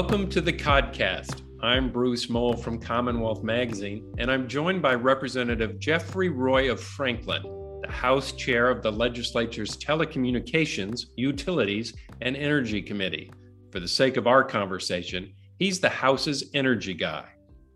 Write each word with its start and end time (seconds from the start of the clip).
Welcome 0.00 0.30
to 0.30 0.40
the 0.40 0.52
Codcast. 0.52 1.42
I'm 1.60 1.92
Bruce 1.92 2.30
Mohl 2.30 2.56
from 2.56 2.80
Commonwealth 2.80 3.42
Magazine, 3.42 4.14
and 4.16 4.30
I'm 4.30 4.48
joined 4.48 4.80
by 4.80 4.94
Representative 4.94 5.78
Jeffrey 5.78 6.30
Roy 6.30 6.72
of 6.72 6.80
Franklin, 6.80 7.42
the 7.82 7.92
House 7.92 8.32
Chair 8.32 8.70
of 8.70 8.82
the 8.82 8.90
Legislature's 8.90 9.76
Telecommunications, 9.76 11.02
Utilities, 11.16 11.92
and 12.22 12.34
Energy 12.34 12.80
Committee. 12.80 13.30
For 13.72 13.78
the 13.78 13.86
sake 13.86 14.16
of 14.16 14.26
our 14.26 14.42
conversation, 14.42 15.34
he's 15.58 15.80
the 15.80 15.90
House's 15.90 16.48
energy 16.54 16.94
guy. 16.94 17.26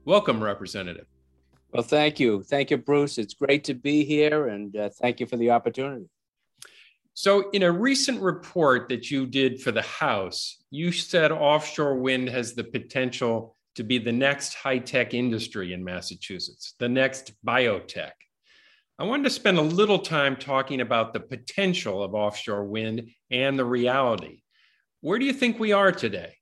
Welcome, 0.07 0.43
Representative. 0.43 1.07
Well, 1.73 1.83
thank 1.83 2.19
you. 2.19 2.43
Thank 2.43 2.71
you, 2.71 2.79
Bruce. 2.79 3.19
It's 3.19 3.35
great 3.35 3.65
to 3.65 3.75
be 3.75 4.03
here, 4.03 4.49
and 4.49 4.75
uh, 4.75 4.89
thank 4.99 5.21
you 5.21 5.27
for 5.27 5.37
the 5.37 5.51
opportunity. 5.51 6.09
So, 7.17 7.51
in 7.51 7.63
a 7.63 7.71
recent 7.71 8.21
report 8.21 8.89
that 8.89 9.09
you 9.09 9.25
did 9.25 9.63
for 9.63 9.71
the 9.71 9.83
House, 9.83 10.57
you 10.71 10.91
said 10.91 11.31
offshore 11.31 11.95
wind 11.95 12.29
has 12.29 12.55
the 12.55 12.65
potential 12.65 13.57
to 13.77 13.85
be 13.85 13.99
the 13.99 14.11
next 14.11 14.55
high 14.55 14.79
tech 14.79 15.15
industry 15.15 15.73
in 15.73 15.85
Massachusetts, 15.85 16.75
the 16.81 16.89
next 16.89 17.33
biotech. 17.47 18.11
I 18.99 19.05
wanted 19.05 19.25
to 19.25 19.31
spend 19.31 19.59
a 19.59 19.63
little 19.63 20.01
time 20.01 20.35
talking 20.35 20.81
about 20.81 21.13
the 21.13 21.21
potential 21.21 22.03
of 22.03 22.17
offshore 22.17 22.65
wind 22.65 23.09
and 23.31 23.57
the 23.57 23.65
reality. 23.65 24.43
Where 25.01 25.21
do 25.21 25.25
you 25.25 25.33
think 25.33 25.61
we 25.61 25.71
are 25.71 25.93
today? 25.93 26.35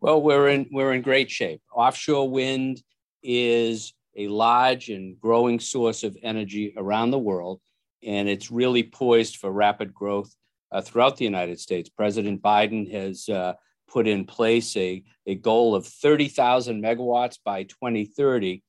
Well, 0.00 0.22
we're 0.22 0.48
in 0.48 0.70
we're 0.72 0.94
in 0.94 1.02
great 1.02 1.30
shape. 1.30 1.60
Offshore 1.74 2.30
wind 2.30 2.82
is 3.22 3.92
a 4.16 4.28
large 4.28 4.88
and 4.88 5.20
growing 5.20 5.60
source 5.60 6.04
of 6.04 6.16
energy 6.22 6.72
around 6.74 7.10
the 7.10 7.18
world 7.18 7.60
and 8.02 8.28
it's 8.28 8.50
really 8.50 8.82
poised 8.82 9.36
for 9.36 9.50
rapid 9.50 9.92
growth 9.92 10.34
uh, 10.72 10.80
throughout 10.80 11.16
the 11.16 11.24
United 11.24 11.58
States. 11.58 11.88
President 11.88 12.42
Biden 12.42 12.90
has 12.92 13.28
uh, 13.28 13.54
put 13.88 14.06
in 14.06 14.24
place 14.24 14.76
a, 14.76 15.02
a 15.26 15.34
goal 15.34 15.74
of 15.74 15.86
30,000 15.86 16.82
megawatts 16.82 17.38
by 17.44 17.64
2030. 17.64 18.62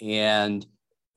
And 0.00 0.64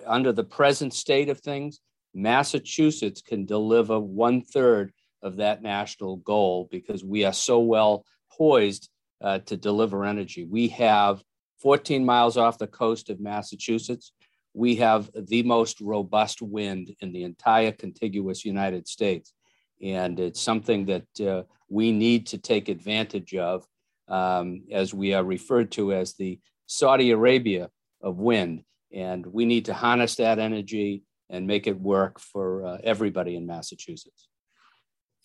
under 0.05 0.31
the 0.31 0.43
present 0.43 0.93
state 0.93 1.29
of 1.29 1.39
things, 1.39 1.79
Massachusetts 2.13 3.21
can 3.21 3.45
deliver 3.45 3.99
one 3.99 4.41
third 4.41 4.91
of 5.21 5.37
that 5.37 5.61
national 5.61 6.17
goal 6.17 6.67
because 6.71 7.03
we 7.03 7.25
are 7.25 7.33
so 7.33 7.59
well 7.59 8.05
poised 8.31 8.89
uh, 9.21 9.39
to 9.39 9.55
deliver 9.55 10.03
energy. 10.03 10.45
We 10.45 10.69
have 10.69 11.21
14 11.59 12.03
miles 12.03 12.37
off 12.37 12.57
the 12.57 12.67
coast 12.67 13.09
of 13.09 13.19
Massachusetts 13.19 14.13
we 14.53 14.75
have 14.77 15.09
the 15.15 15.43
most 15.43 15.79
robust 15.81 16.41
wind 16.41 16.93
in 16.99 17.11
the 17.11 17.23
entire 17.23 17.71
contiguous 17.71 18.45
United 18.45 18.87
States. 18.87 19.33
And 19.81 20.19
it's 20.19 20.41
something 20.41 20.85
that 20.85 21.21
uh, 21.21 21.43
we 21.69 21.91
need 21.91 22.27
to 22.27 22.37
take 22.37 22.69
advantage 22.69 23.33
of 23.35 23.65
um, 24.07 24.63
as 24.71 24.93
we 24.93 25.13
are 25.13 25.23
referred 25.23 25.71
to 25.71 25.93
as 25.93 26.13
the 26.13 26.39
Saudi 26.67 27.11
Arabia 27.11 27.69
of 28.01 28.17
wind. 28.17 28.63
And 28.93 29.25
we 29.25 29.45
need 29.45 29.65
to 29.65 29.73
harness 29.73 30.15
that 30.15 30.37
energy 30.37 31.03
and 31.29 31.47
make 31.47 31.65
it 31.65 31.79
work 31.79 32.19
for 32.19 32.65
uh, 32.65 32.77
everybody 32.83 33.37
in 33.37 33.47
Massachusetts. 33.47 34.27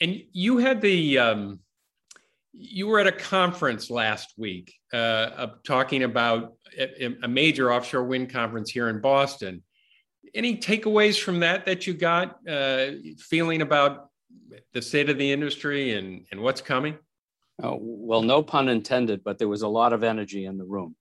And 0.00 0.22
you 0.32 0.58
had 0.58 0.80
the 0.80 1.18
um, 1.18 1.60
you 2.58 2.86
were 2.86 2.98
at 2.98 3.06
a 3.06 3.12
conference 3.12 3.90
last 3.90 4.32
week 4.36 4.74
uh, 4.92 5.48
talking 5.64 6.04
about 6.04 6.54
a, 6.78 7.28
major 7.28 7.72
offshore 7.72 8.04
wind 8.04 8.30
conference 8.30 8.70
here 8.70 8.88
in 8.88 9.00
Boston. 9.00 9.62
Any 10.34 10.56
takeaways 10.56 11.20
from 11.20 11.40
that 11.40 11.66
that 11.66 11.86
you 11.86 11.94
got, 11.94 12.36
uh, 12.48 12.92
feeling 13.18 13.62
about 13.62 14.10
the 14.72 14.82
state 14.82 15.10
of 15.10 15.18
the 15.18 15.30
industry 15.30 15.92
and, 15.92 16.26
and 16.32 16.40
what's 16.40 16.60
coming? 16.60 16.96
Oh, 17.62 17.78
well, 17.80 18.22
no 18.22 18.42
pun 18.42 18.68
intended, 18.68 19.22
but 19.24 19.38
there 19.38 19.48
was 19.48 19.62
a 19.62 19.68
lot 19.68 19.92
of 19.92 20.02
energy 20.02 20.44
in 20.44 20.58
the 20.58 20.64
room 20.64 20.94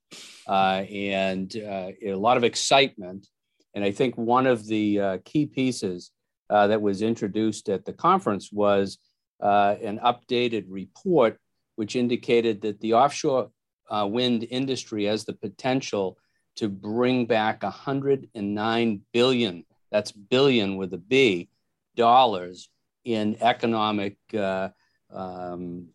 uh, 0.48 0.84
and 0.90 1.56
uh, 1.58 1.92
a 2.06 2.16
lot 2.16 2.38
of 2.38 2.44
excitement. 2.44 3.28
And 3.74 3.84
I 3.84 3.92
think 3.92 4.18
one 4.18 4.48
of 4.48 4.66
the 4.66 5.00
uh, 5.00 5.18
key 5.26 5.46
pieces 5.46 6.12
uh, 6.50 6.68
that 6.68 6.82
was 6.82 7.02
introduced 7.02 7.70
at 7.70 7.86
the 7.86 7.94
conference 7.94 8.52
was 8.52 8.98
an 9.42 10.00
updated 10.04 10.66
report 10.70 11.40
which 11.76 11.96
indicated 11.96 12.62
that 12.62 12.80
the 12.82 12.94
offshore 12.94 13.50
uh, 13.90 14.08
wind 14.10 14.48
industry 14.50 15.06
has 15.06 15.26
the 15.26 15.34
potential 15.34 16.18
to 16.56 16.70
bring 16.70 17.26
back 17.26 17.64
109 17.64 19.02
billion, 19.12 19.66
that's 19.92 20.12
billion 20.12 20.78
with 20.78 20.94
a 20.94 20.98
B, 20.98 21.50
dollars 21.96 22.70
in 23.04 23.38
economic 23.42 24.18
uh, 24.34 24.70
um, 25.14 25.88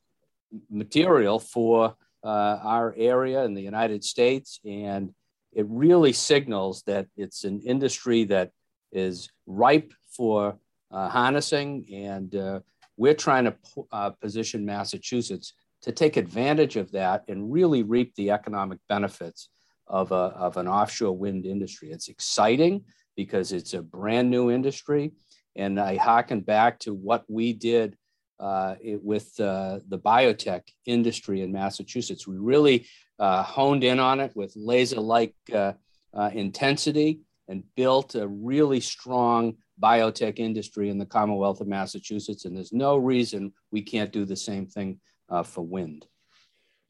material 0.71 1.39
for 1.39 1.97
uh, 2.23 2.59
our 2.63 2.95
area 2.97 3.45
in 3.45 3.55
the 3.55 3.63
United 3.63 4.05
States. 4.05 4.61
And 4.65 5.13
it 5.53 5.67
really 5.69 6.13
signals 6.13 6.83
that 6.87 7.07
it's 7.17 7.45
an 7.45 7.61
industry 7.61 8.25
that 8.25 8.51
is 8.93 9.31
ripe 9.47 9.93
for 10.11 10.59
uh, 10.91 11.09
harnessing. 11.09 11.87
And 11.93 12.35
uh, 12.35 12.61
we're 12.97 13.15
trying 13.15 13.45
to 13.45 13.55
uh, 13.93 14.11
position 14.11 14.65
Massachusetts 14.65 15.55
to 15.83 15.93
take 15.93 16.17
advantage 16.17 16.77
of 16.77 16.93
that 16.93 17.25
and 17.29 17.53
really 17.53 17.83
reap 17.83 18.15
the 18.15 18.31
economic 18.31 18.79
benefits 18.89 19.49
of, 19.87 20.13
a, 20.13 20.15
of 20.15 20.57
an 20.57 20.69
offshore 20.69 21.17
wind 21.17 21.47
industry. 21.47 21.91
It's 21.91 22.09
exciting 22.09 22.85
because 23.17 23.53
it's 23.53 23.75
a 23.75 23.83
brand 23.83 24.31
new 24.31 24.51
industry. 24.51 25.13
And 25.57 25.81
I 25.81 25.97
harken 25.97 26.41
back 26.41 26.79
to 26.81 26.95
what 26.95 27.25
we 27.29 27.53
did 27.53 27.97
uh, 28.39 28.77
it, 28.81 29.03
with 29.03 29.39
uh, 29.41 29.81
the 29.89 29.99
biotech 29.99 30.63
industry 30.87 31.43
in 31.43 31.53
Massachusetts. 31.53 32.27
We 32.27 32.39
really 32.39 32.87
uh, 33.19 33.43
honed 33.43 33.85
in 33.85 33.99
on 33.99 34.21
it 34.21 34.33
with 34.35 34.53
laser 34.57 35.01
like 35.01 35.35
uh, 35.53 35.73
uh, 36.15 36.31
intensity 36.33 37.21
and 37.49 37.65
built 37.77 38.15
a 38.15 38.27
really 38.27 38.81
strong 38.81 39.57
biotech 39.83 40.39
industry 40.39 40.89
in 40.89 40.99
the 40.99 41.07
Commonwealth 41.07 41.61
of 41.61 41.67
Massachusetts. 41.67 42.45
And 42.45 42.57
there's 42.57 42.73
no 42.73 42.97
reason 42.97 43.53
we 43.73 43.83
can't 43.83 44.13
do 44.13 44.25
the 44.25 44.37
same 44.37 44.67
thing 44.67 45.01
uh, 45.31 45.43
for 45.43 45.63
wind. 45.63 46.07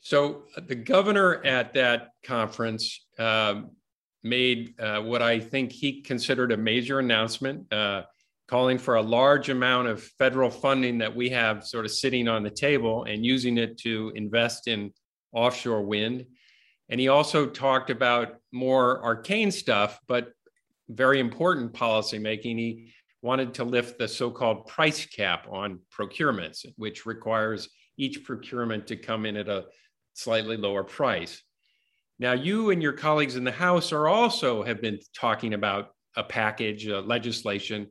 So 0.00 0.44
the 0.56 0.74
governor 0.74 1.44
at 1.44 1.74
that 1.74 2.08
conference 2.24 3.04
um, 3.18 3.72
made 4.22 4.80
uh, 4.80 5.00
what 5.00 5.22
I 5.22 5.40
think 5.40 5.72
he 5.72 6.00
considered 6.00 6.52
a 6.52 6.56
major 6.56 6.98
announcement, 6.98 7.72
uh, 7.72 8.02
calling 8.48 8.78
for 8.78 8.96
a 8.96 9.02
large 9.02 9.48
amount 9.48 9.88
of 9.88 10.02
federal 10.02 10.50
funding 10.50 10.98
that 10.98 11.14
we 11.14 11.28
have 11.28 11.64
sort 11.64 11.84
of 11.84 11.90
sitting 11.90 12.28
on 12.28 12.42
the 12.42 12.50
table 12.50 13.04
and 13.04 13.24
using 13.24 13.58
it 13.58 13.78
to 13.78 14.12
invest 14.16 14.66
in 14.66 14.92
offshore 15.32 15.82
wind. 15.82 16.26
And 16.88 16.98
he 16.98 17.08
also 17.08 17.46
talked 17.46 17.90
about 17.90 18.36
more 18.50 19.02
arcane 19.04 19.52
stuff, 19.52 20.00
but 20.08 20.32
very 20.88 21.20
important 21.20 21.72
policy 21.72 22.18
making. 22.18 22.58
He 22.58 22.92
wanted 23.22 23.54
to 23.54 23.64
lift 23.64 23.98
the 23.98 24.08
so 24.08 24.30
called 24.30 24.66
price 24.66 25.06
cap 25.06 25.46
on 25.48 25.78
procurements, 25.96 26.66
which 26.76 27.06
requires 27.06 27.68
each 28.00 28.24
procurement 28.24 28.86
to 28.88 28.96
come 28.96 29.26
in 29.26 29.36
at 29.36 29.48
a 29.48 29.66
slightly 30.14 30.56
lower 30.56 30.82
price. 30.82 31.42
Now, 32.18 32.32
you 32.32 32.70
and 32.70 32.82
your 32.82 32.92
colleagues 32.92 33.36
in 33.36 33.44
the 33.44 33.52
House 33.52 33.92
are 33.92 34.08
also 34.08 34.62
have 34.62 34.80
been 34.80 34.98
talking 35.14 35.54
about 35.54 35.90
a 36.16 36.24
package, 36.24 36.88
uh, 36.88 37.00
legislation. 37.00 37.88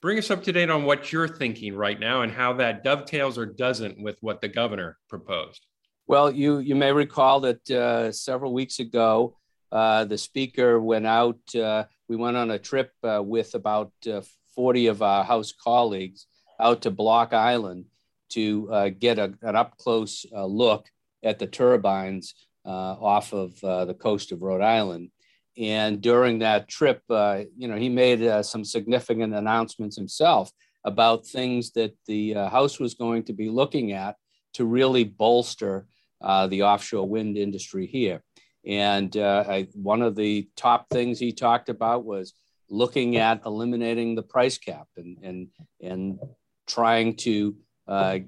Bring 0.00 0.18
us 0.18 0.30
up 0.30 0.44
to 0.44 0.52
date 0.52 0.70
on 0.70 0.84
what 0.84 1.12
you're 1.12 1.28
thinking 1.28 1.74
right 1.74 1.98
now 1.98 2.22
and 2.22 2.32
how 2.32 2.54
that 2.54 2.84
dovetails 2.84 3.36
or 3.36 3.46
doesn't 3.46 4.00
with 4.00 4.16
what 4.20 4.40
the 4.40 4.48
governor 4.48 4.96
proposed. 5.08 5.66
Well, 6.06 6.30
you 6.30 6.58
you 6.58 6.76
may 6.76 6.92
recall 6.92 7.40
that 7.40 7.68
uh, 7.70 8.12
several 8.12 8.54
weeks 8.54 8.78
ago, 8.78 9.36
uh, 9.72 10.04
the 10.04 10.18
speaker 10.18 10.80
went 10.80 11.06
out. 11.06 11.40
Uh, 11.54 11.84
we 12.08 12.16
went 12.16 12.36
on 12.36 12.50
a 12.52 12.58
trip 12.58 12.92
uh, 13.02 13.20
with 13.22 13.54
about 13.54 13.92
uh, 14.10 14.22
40 14.54 14.86
of 14.86 15.02
our 15.02 15.24
House 15.24 15.52
colleagues 15.52 16.26
out 16.60 16.82
to 16.82 16.90
Block 16.90 17.32
Island 17.32 17.86
to 18.30 18.68
uh, 18.72 18.88
get 18.88 19.18
a, 19.18 19.34
an 19.42 19.56
up 19.56 19.76
close 19.76 20.26
uh, 20.34 20.44
look 20.44 20.88
at 21.22 21.38
the 21.38 21.46
turbines 21.46 22.34
uh, 22.64 22.96
off 23.00 23.32
of 23.32 23.62
uh, 23.62 23.84
the 23.84 23.94
coast 23.94 24.32
of 24.32 24.42
Rhode 24.42 24.62
Island. 24.62 25.10
And 25.58 26.00
during 26.00 26.40
that 26.40 26.68
trip, 26.68 27.02
uh, 27.08 27.42
you 27.56 27.68
know, 27.68 27.76
he 27.76 27.88
made 27.88 28.44
some 28.44 28.64
significant 28.64 29.34
announcements 29.34 29.96
himself 29.96 30.50
about 30.84 31.26
things 31.26 31.70
that 31.72 31.96
the 32.06 32.34
House 32.34 32.78
was 32.78 32.94
going 32.94 33.22
to 33.24 33.32
be 33.32 33.48
looking 33.48 33.92
at 33.92 34.16
to 34.54 34.66
really 34.66 35.04
bolster 35.04 35.86
the 36.20 36.62
offshore 36.62 37.08
wind 37.08 37.38
industry 37.38 37.86
here. 37.86 38.22
And 38.66 39.16
I, 39.16 39.68
one 39.72 40.02
of 40.02 40.14
the 40.14 40.46
top 40.56 40.90
things 40.90 41.18
he 41.18 41.32
talked 41.32 41.70
about 41.70 42.04
was 42.04 42.34
looking 42.68 43.16
at 43.16 43.42
eliminating 43.46 44.14
the 44.14 44.22
price 44.22 44.58
cap 44.58 44.88
and 44.96 45.16
and 45.22 45.48
and 45.80 46.18
trying 46.66 47.14
to 47.14 47.56
uh, 47.86 48.18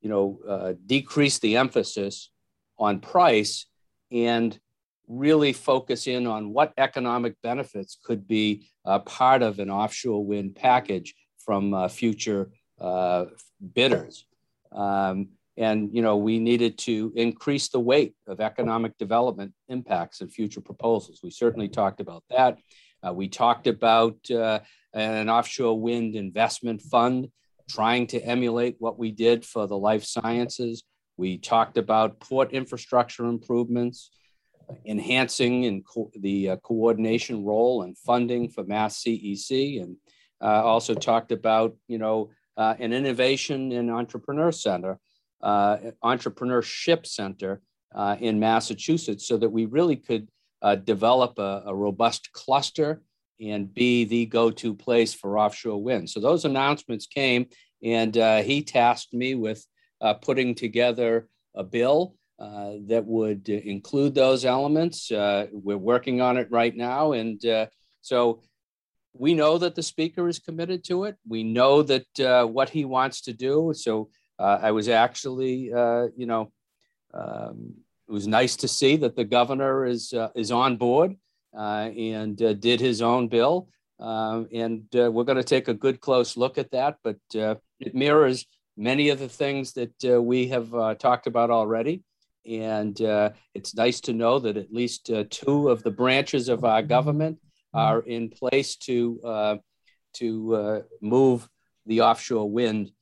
you 0.00 0.08
know, 0.08 0.38
uh, 0.48 0.72
decrease 0.86 1.38
the 1.38 1.56
emphasis 1.56 2.30
on 2.78 3.00
price 3.00 3.66
and 4.10 4.58
really 5.08 5.52
focus 5.52 6.06
in 6.06 6.26
on 6.26 6.52
what 6.52 6.72
economic 6.78 7.34
benefits 7.42 7.98
could 8.04 8.28
be 8.28 8.68
a 8.84 9.00
part 9.00 9.42
of 9.42 9.58
an 9.58 9.70
offshore 9.70 10.24
wind 10.24 10.54
package 10.54 11.14
from 11.38 11.72
uh, 11.74 11.88
future 11.88 12.50
uh, 12.80 13.24
bidders. 13.74 14.26
Um, 14.72 15.28
and 15.56 15.90
you 15.92 16.02
know 16.02 16.16
we 16.16 16.38
needed 16.38 16.78
to 16.78 17.12
increase 17.16 17.68
the 17.68 17.80
weight 17.80 18.14
of 18.26 18.40
economic 18.40 18.96
development 18.96 19.52
impacts 19.68 20.20
in 20.20 20.28
future 20.28 20.60
proposals. 20.60 21.20
We 21.22 21.30
certainly 21.30 21.68
talked 21.68 22.00
about 22.00 22.22
that. 22.30 22.58
Uh, 23.04 23.12
we 23.12 23.28
talked 23.28 23.66
about 23.66 24.16
uh, 24.30 24.60
an 24.94 25.28
offshore 25.28 25.78
wind 25.78 26.14
investment 26.14 26.80
fund, 26.82 27.28
trying 27.68 28.06
to 28.08 28.20
emulate 28.20 28.76
what 28.78 28.98
we 28.98 29.10
did 29.12 29.44
for 29.44 29.66
the 29.66 29.76
life 29.76 30.04
sciences. 30.04 30.84
We 31.16 31.38
talked 31.38 31.78
about 31.78 32.20
port 32.20 32.52
infrastructure 32.52 33.26
improvements, 33.26 34.10
enhancing 34.86 35.82
co- 35.82 36.10
the 36.18 36.50
uh, 36.50 36.56
coordination 36.56 37.44
role 37.44 37.82
and 37.82 37.96
funding 37.98 38.48
for 38.48 38.64
Mass 38.64 39.02
CEC, 39.02 39.82
and 39.82 39.96
uh, 40.40 40.62
also 40.64 40.94
talked 40.94 41.32
about 41.32 41.76
you 41.88 41.98
know 41.98 42.30
uh, 42.56 42.74
an 42.78 42.92
innovation 42.92 43.72
and 43.72 43.90
entrepreneur 43.90 44.52
center 44.52 44.98
uh, 45.42 45.76
entrepreneurship 46.02 47.06
center 47.06 47.60
uh, 47.94 48.16
in 48.20 48.38
Massachusetts 48.38 49.26
so 49.26 49.36
that 49.36 49.48
we 49.48 49.66
really 49.66 49.96
could 49.96 50.28
uh, 50.62 50.74
develop 50.74 51.38
a, 51.38 51.62
a, 51.66 51.74
robust 51.74 52.32
cluster 52.32 53.02
and 53.40 53.72
be 53.72 54.04
the 54.04 54.26
go-to 54.26 54.74
place 54.74 55.14
for 55.14 55.38
offshore 55.38 55.82
wind. 55.82 56.10
So 56.10 56.20
those 56.20 56.44
announcements 56.44 57.06
came, 57.06 57.46
and 57.82 58.16
uh, 58.16 58.42
he 58.42 58.62
tasked 58.62 59.14
me 59.14 59.34
with 59.34 59.64
uh, 60.00 60.14
putting 60.14 60.54
together 60.54 61.28
a 61.54 61.64
bill 61.64 62.14
uh, 62.38 62.74
that 62.86 63.04
would 63.04 63.48
include 63.48 64.14
those 64.14 64.44
elements. 64.44 65.10
we're 65.10 65.76
working 65.76 66.20
on 66.20 66.36
it 66.36 66.48
right 66.50 66.76
now, 66.76 67.12
and 67.12 67.40
so 68.00 68.42
we 69.12 69.34
know 69.34 69.58
that 69.58 69.74
the 69.74 69.82
speaker 69.82 70.28
is 70.28 70.38
committed 70.38 70.84
to 70.84 71.04
it. 71.04 71.16
We 71.26 71.42
know 71.42 71.82
that 71.82 72.48
what 72.50 72.70
he 72.70 72.84
wants 72.84 73.22
to 73.22 73.32
do. 73.32 73.72
So 73.74 74.10
uh, 74.38 74.58
I 74.62 74.70
was 74.70 74.88
actually, 74.88 75.72
uh, 75.72 76.08
you 76.16 76.26
know, 76.26 76.52
um, 77.12 77.74
it 78.08 78.12
was 78.12 78.26
nice 78.26 78.56
to 78.56 78.68
see 78.68 78.96
that 78.96 79.16
the 79.16 79.24
governor 79.24 79.84
is 79.84 80.12
uh, 80.12 80.28
is 80.34 80.50
on 80.50 80.76
board 80.76 81.12
uh, 81.12 81.16
and 81.58 82.40
uh, 82.42 82.52
did 82.54 82.80
his 82.80 83.02
own 83.02 83.28
bill. 83.28 83.68
Um, 84.00 84.46
and 84.52 84.84
uh, 84.94 85.10
we're 85.10 85.24
going 85.24 85.38
to 85.38 85.44
take 85.44 85.68
a 85.68 85.74
good 85.74 86.00
close 86.00 86.36
look 86.36 86.56
at 86.58 86.70
that. 86.70 86.98
But 87.02 87.16
it 87.32 87.94
mirrors 87.94 88.46
many 88.76 89.08
of 89.08 89.18
the 89.18 89.28
things 89.28 89.72
that 89.72 90.22
we 90.22 90.48
have 90.48 90.98
talked 90.98 91.26
about 91.26 91.50
already. 91.50 92.02
And 92.46 92.98
it's 93.54 93.74
nice 93.74 94.00
to 94.02 94.12
know 94.12 94.38
that 94.38 94.56
at 94.56 94.72
least 94.72 95.10
two 95.30 95.68
of 95.68 95.82
the 95.82 95.90
branches 95.90 96.48
of 96.48 96.64
our 96.64 96.82
government 96.82 97.38
are 97.74 98.00
in 98.00 98.30
place 98.30 98.76
to 98.76 99.60
to 100.14 100.84
move 101.02 101.48
the 101.86 102.02
offshore 102.02 102.50
wind 102.50 102.92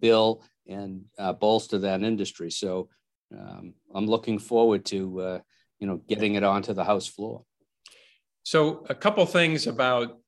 bill 0.00 0.42
and 0.66 1.04
uh, 1.18 1.32
bolster 1.32 1.78
that 1.78 2.02
industry. 2.02 2.50
So 2.50 2.88
um, 3.36 3.74
I'm 3.94 4.06
looking 4.06 4.38
forward 4.38 4.84
to 4.86 5.20
uh, 5.20 5.38
you 5.78 5.86
know 5.86 5.96
getting 6.08 6.34
it 6.34 6.44
onto 6.44 6.72
the 6.72 6.84
House 6.84 7.06
floor. 7.06 7.44
So 8.44 8.84
a 8.88 8.94
couple 8.94 9.24
things 9.26 9.66
about 9.66 10.18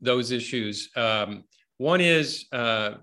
those 0.00 0.30
issues. 0.30 0.90
Um, 0.96 1.44
one 1.78 2.00
is 2.00 2.46
uh, 2.52 2.94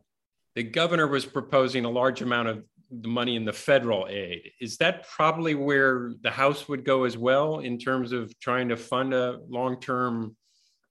the 0.56 0.64
governor 0.64 1.08
was 1.08 1.26
proposing 1.26 1.86
a 1.86 1.90
large 1.90 2.22
amount 2.22 2.50
of 2.50 2.64
the 2.90 3.08
money 3.08 3.36
in 3.36 3.46
the 3.46 3.54
federal 3.54 4.08
aid. 4.08 4.52
Is 4.62 4.78
that 4.78 5.08
probably 5.08 5.56
where 5.56 6.14
the 6.22 6.32
House 6.32 6.68
would 6.70 6.86
go 6.86 7.04
as 7.04 7.18
well 7.18 7.60
in 7.60 7.78
terms 7.78 8.12
of 8.12 8.38
trying 8.40 8.70
to 8.70 8.78
fund 8.78 9.14
a 9.14 9.40
long-term 9.50 10.36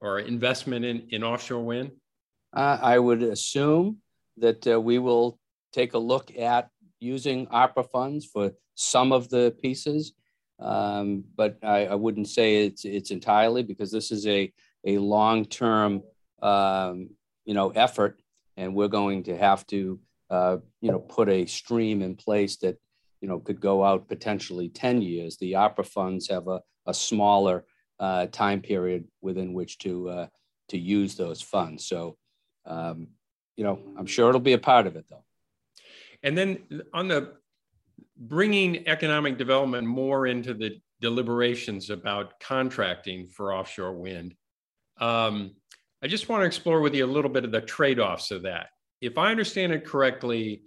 or 0.00 0.18
investment 0.20 0.84
in, 0.84 1.06
in 1.10 1.24
offshore 1.24 1.64
wind? 1.64 1.90
Uh, 2.54 2.78
I 2.80 2.98
would 2.98 3.22
assume 3.22 3.98
that 4.38 4.66
uh, 4.66 4.80
we 4.80 4.98
will 4.98 5.38
take 5.72 5.94
a 5.94 5.98
look 5.98 6.36
at 6.36 6.68
using 7.00 7.46
ARPA 7.46 7.90
funds 7.90 8.26
for 8.26 8.52
some 8.74 9.12
of 9.12 9.28
the 9.28 9.54
pieces. 9.62 10.12
Um, 10.58 11.24
but 11.36 11.58
I, 11.62 11.86
I, 11.86 11.94
wouldn't 11.94 12.28
say 12.28 12.64
it's 12.64 12.84
it's 12.86 13.10
entirely 13.10 13.62
because 13.62 13.90
this 13.90 14.10
is 14.10 14.26
a 14.26 14.50
a 14.86 14.96
long 14.96 15.44
term 15.44 16.02
um, 16.40 17.10
you 17.44 17.52
know 17.52 17.70
effort, 17.70 18.20
and 18.56 18.74
we're 18.74 18.88
going 18.88 19.24
to 19.24 19.36
have 19.36 19.66
to 19.66 20.00
uh, 20.30 20.56
you 20.80 20.90
know 20.90 20.98
put 20.98 21.28
a 21.28 21.44
stream 21.44 22.00
in 22.00 22.16
place 22.16 22.56
that 22.58 22.78
you 23.20 23.28
know 23.28 23.38
could 23.38 23.60
go 23.60 23.84
out 23.84 24.08
potentially 24.08 24.70
ten 24.70 25.02
years. 25.02 25.36
The 25.36 25.52
ARPA 25.52 25.84
funds 25.86 26.28
have 26.28 26.48
a 26.48 26.62
a 26.86 26.94
smaller 26.94 27.66
uh, 28.00 28.26
time 28.26 28.62
period 28.62 29.04
within 29.20 29.52
which 29.52 29.76
to 29.78 30.08
uh, 30.08 30.26
to 30.70 30.78
use 30.78 31.16
those 31.16 31.42
funds. 31.42 31.86
So 31.86 32.16
um, 32.64 33.08
you 33.56 33.64
know 33.64 33.78
I'm 33.98 34.06
sure 34.06 34.30
it'll 34.30 34.40
be 34.40 34.54
a 34.54 34.58
part 34.58 34.86
of 34.86 34.96
it 34.96 35.04
though. 35.10 35.24
And 36.22 36.36
then 36.36 36.82
on 36.94 37.08
the 37.08 37.34
bringing 38.16 38.86
economic 38.88 39.38
development 39.38 39.86
more 39.86 40.26
into 40.26 40.54
the 40.54 40.80
deliberations 41.00 41.90
about 41.90 42.38
contracting 42.40 43.26
for 43.26 43.52
offshore 43.52 43.92
wind, 43.92 44.34
um, 45.00 45.54
I 46.02 46.08
just 46.08 46.28
want 46.28 46.42
to 46.42 46.46
explore 46.46 46.80
with 46.80 46.94
you 46.94 47.04
a 47.04 47.06
little 47.06 47.30
bit 47.30 47.44
of 47.44 47.52
the 47.52 47.60
trade 47.60 47.98
offs 47.98 48.30
of 48.30 48.42
that. 48.42 48.68
If 49.00 49.18
I 49.18 49.30
understand 49.30 49.72
it 49.72 49.84
correctly, 49.84 50.62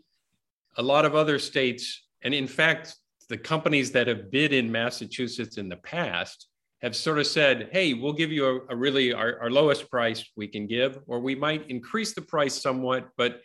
a 0.77 0.83
lot 0.83 1.05
of 1.05 1.15
other 1.15 1.39
states, 1.39 2.07
and 2.21 2.33
in 2.33 2.47
fact, 2.47 2.95
the 3.29 3.37
companies 3.37 3.91
that 3.91 4.07
have 4.07 4.31
bid 4.31 4.53
in 4.53 4.71
Massachusetts 4.71 5.57
in 5.57 5.69
the 5.69 5.77
past 5.77 6.47
have 6.81 6.95
sort 6.95 7.19
of 7.19 7.27
said, 7.27 7.69
hey, 7.71 7.93
we'll 7.93 8.13
give 8.13 8.31
you 8.31 8.45
a, 8.45 8.73
a 8.73 8.75
really 8.75 9.13
our, 9.13 9.39
our, 9.41 9.51
lowest 9.51 9.89
price 9.89 10.25
we 10.35 10.47
can 10.47 10.65
give, 10.65 10.97
or 11.07 11.19
we 11.19 11.35
might 11.35 11.69
increase 11.69 12.13
the 12.13 12.21
price 12.21 12.61
somewhat, 12.61 13.09
but 13.17 13.41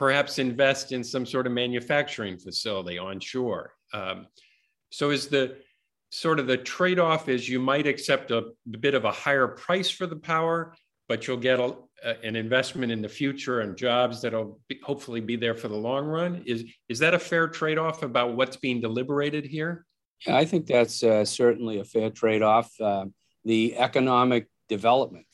perhaps 0.00 0.38
invest 0.38 0.92
in 0.92 1.04
some 1.04 1.26
sort 1.26 1.46
of 1.46 1.52
manufacturing 1.52 2.38
facility 2.38 2.98
onshore. 2.98 3.74
Um, 3.92 4.28
so 4.90 5.10
is 5.10 5.28
the 5.28 5.58
sort 6.10 6.40
of 6.40 6.46
the 6.46 6.56
trade-off 6.56 7.28
is 7.28 7.46
you 7.46 7.60
might 7.60 7.86
accept 7.86 8.30
a, 8.30 8.52
bit 8.80 8.94
of 8.94 9.04
a 9.04 9.12
higher 9.12 9.46
price 9.46 9.90
for 9.90 10.06
the 10.06 10.16
power, 10.16 10.74
but 11.06 11.26
you'll 11.26 11.36
get 11.36 11.60
a, 11.60 11.76
a, 12.02 12.16
an 12.24 12.34
investment 12.34 12.90
in 12.90 13.02
the 13.02 13.10
future 13.10 13.60
and 13.60 13.76
jobs 13.76 14.22
that'll 14.22 14.58
be, 14.68 14.80
hopefully 14.82 15.20
be 15.20 15.36
there 15.36 15.54
for 15.54 15.68
the 15.68 15.76
long 15.76 16.06
run. 16.06 16.42
Is 16.46 16.64
is 16.88 16.98
that 17.00 17.12
a 17.12 17.18
fair 17.18 17.46
trade-off 17.46 18.02
about 18.02 18.34
what's 18.34 18.56
being 18.56 18.80
deliberated 18.80 19.44
here? 19.44 19.84
Yeah, 20.26 20.38
I 20.38 20.46
think 20.46 20.64
that's 20.64 21.02
uh, 21.02 21.26
certainly 21.26 21.78
a 21.78 21.84
fair 21.84 22.08
trade-off. 22.08 22.72
Uh, 22.80 23.04
the 23.44 23.76
economic 23.76 24.48
development. 24.66 25.26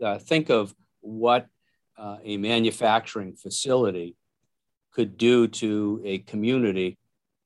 Uh, 0.00 0.18
think 0.18 0.48
of 0.48 0.72
what 1.00 1.48
uh, 1.96 2.16
a 2.24 2.36
manufacturing 2.36 3.34
facility 3.34 4.16
could 4.92 5.16
do 5.16 5.48
to 5.48 6.00
a 6.04 6.18
community 6.18 6.98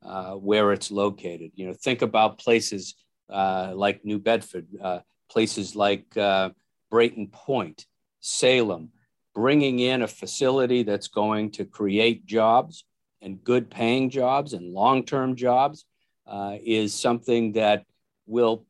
uh, 0.02 0.32
where 0.32 0.72
it's 0.72 0.90
located. 0.90 1.50
You 1.54 1.66
know, 1.66 1.72
think 1.74 2.02
about 2.02 2.38
places 2.38 2.94
uh, 3.30 3.72
like 3.74 4.04
New 4.04 4.18
Bedford, 4.18 4.66
uh, 4.82 5.00
places 5.30 5.74
like 5.74 6.16
uh, 6.16 6.50
Brayton 6.90 7.28
Point, 7.28 7.86
Salem, 8.20 8.90
bringing 9.34 9.78
in 9.78 10.02
a 10.02 10.08
facility 10.08 10.82
that's 10.82 11.08
going 11.08 11.50
to 11.52 11.64
create 11.64 12.26
jobs 12.26 12.84
and 13.20 13.42
good 13.42 13.70
paying 13.70 14.10
jobs 14.10 14.52
and 14.52 14.72
long 14.72 15.04
term 15.04 15.36
jobs 15.36 15.84
uh, 16.26 16.56
is 16.62 16.94
something 16.94 17.52
that 17.52 17.84
will 18.26 18.64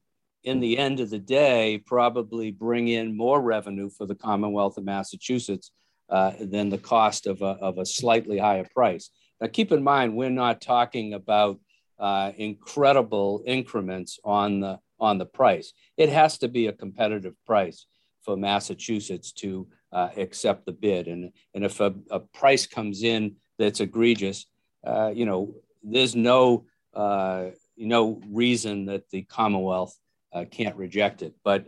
in 0.45 0.61
the 0.61 0.78
end 0.78 1.00
of 1.00 1.11
the 1.11 1.18
day, 1.18 1.83
probably 1.87 2.50
bring 2.50 2.88
in 2.88 3.16
more 3.16 3.40
revenue 3.40 3.90
for 3.90 4.07
the 4.07 4.14
Commonwealth 4.14 4.78
of 4.78 4.85
Massachusetts 4.85 5.73
uh, 6.09 6.33
than 6.40 6.68
the 6.68 6.78
cost 6.78 7.26
of 7.26 7.42
a, 7.42 7.57
of 7.61 7.78
a 7.78 7.87
slightly 7.87 8.38
higher 8.38 8.66
price. 8.75 9.11
Now, 9.40 9.49
keep 9.49 9.73
in 9.73 9.83
mind, 9.83 10.16
we're 10.16 10.30
not 10.30 10.61
talking 10.61 11.14
about 11.14 11.61
uh, 11.99 12.33
incredible 12.37 13.42
increments 13.47 14.18
on 14.25 14.61
the 14.61 14.78
on 15.00 15.18
the 15.18 15.26
price. 15.26 15.73
It 15.97 16.09
has 16.09 16.38
to 16.38 16.49
be 16.49 16.66
a 16.66 16.73
competitive 16.73 17.35
price 17.47 17.87
for 18.23 18.37
Massachusetts 18.37 19.33
to 19.33 19.68
uh, 19.92 20.09
accept 20.16 20.66
the 20.66 20.73
bid. 20.73 21.07
And, 21.09 21.33
and 21.54 21.64
if 21.64 21.80
a, 21.80 21.95
a 22.11 22.21
price 22.21 22.66
comes 22.66 23.02
in 23.02 23.37
that's 23.59 23.80
egregious, 23.80 24.47
uh, 24.87 25.12
you 25.14 25.25
know, 25.25 25.54
there's 25.83 26.16
no, 26.16 26.66
uh, 26.95 27.47
no 27.76 28.21
reason 28.28 28.87
that 28.87 29.09
the 29.11 29.23
Commonwealth 29.23 29.97
uh, 30.32 30.44
can't 30.50 30.76
reject 30.76 31.23
it. 31.23 31.35
But 31.44 31.66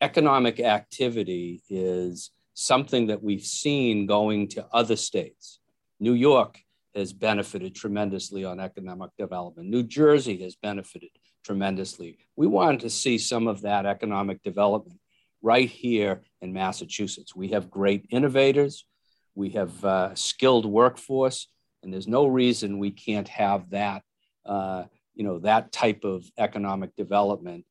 economic 0.00 0.60
activity 0.60 1.62
is 1.68 2.30
something 2.54 3.08
that 3.08 3.22
we've 3.22 3.44
seen 3.44 4.06
going 4.06 4.48
to 4.48 4.66
other 4.72 4.96
states. 4.96 5.60
New 6.00 6.14
York 6.14 6.58
has 6.94 7.12
benefited 7.12 7.74
tremendously 7.74 8.44
on 8.44 8.58
economic 8.58 9.10
development. 9.18 9.68
New 9.68 9.82
Jersey 9.82 10.42
has 10.42 10.56
benefited 10.56 11.10
tremendously. 11.44 12.18
We 12.36 12.46
wanted 12.46 12.80
to 12.80 12.90
see 12.90 13.18
some 13.18 13.46
of 13.46 13.62
that 13.62 13.86
economic 13.86 14.42
development 14.42 14.98
right 15.42 15.68
here 15.68 16.22
in 16.40 16.52
Massachusetts. 16.52 17.36
We 17.36 17.48
have 17.48 17.70
great 17.70 18.06
innovators, 18.10 18.86
we 19.34 19.50
have 19.50 19.84
uh, 19.84 20.14
skilled 20.14 20.64
workforce, 20.64 21.48
and 21.82 21.92
there's 21.92 22.08
no 22.08 22.26
reason 22.26 22.78
we 22.78 22.90
can't 22.90 23.28
have 23.28 23.70
that, 23.70 24.02
uh, 24.46 24.84
you 25.14 25.24
know, 25.24 25.38
that 25.40 25.72
type 25.72 26.04
of 26.04 26.24
economic 26.38 26.96
development 26.96 27.64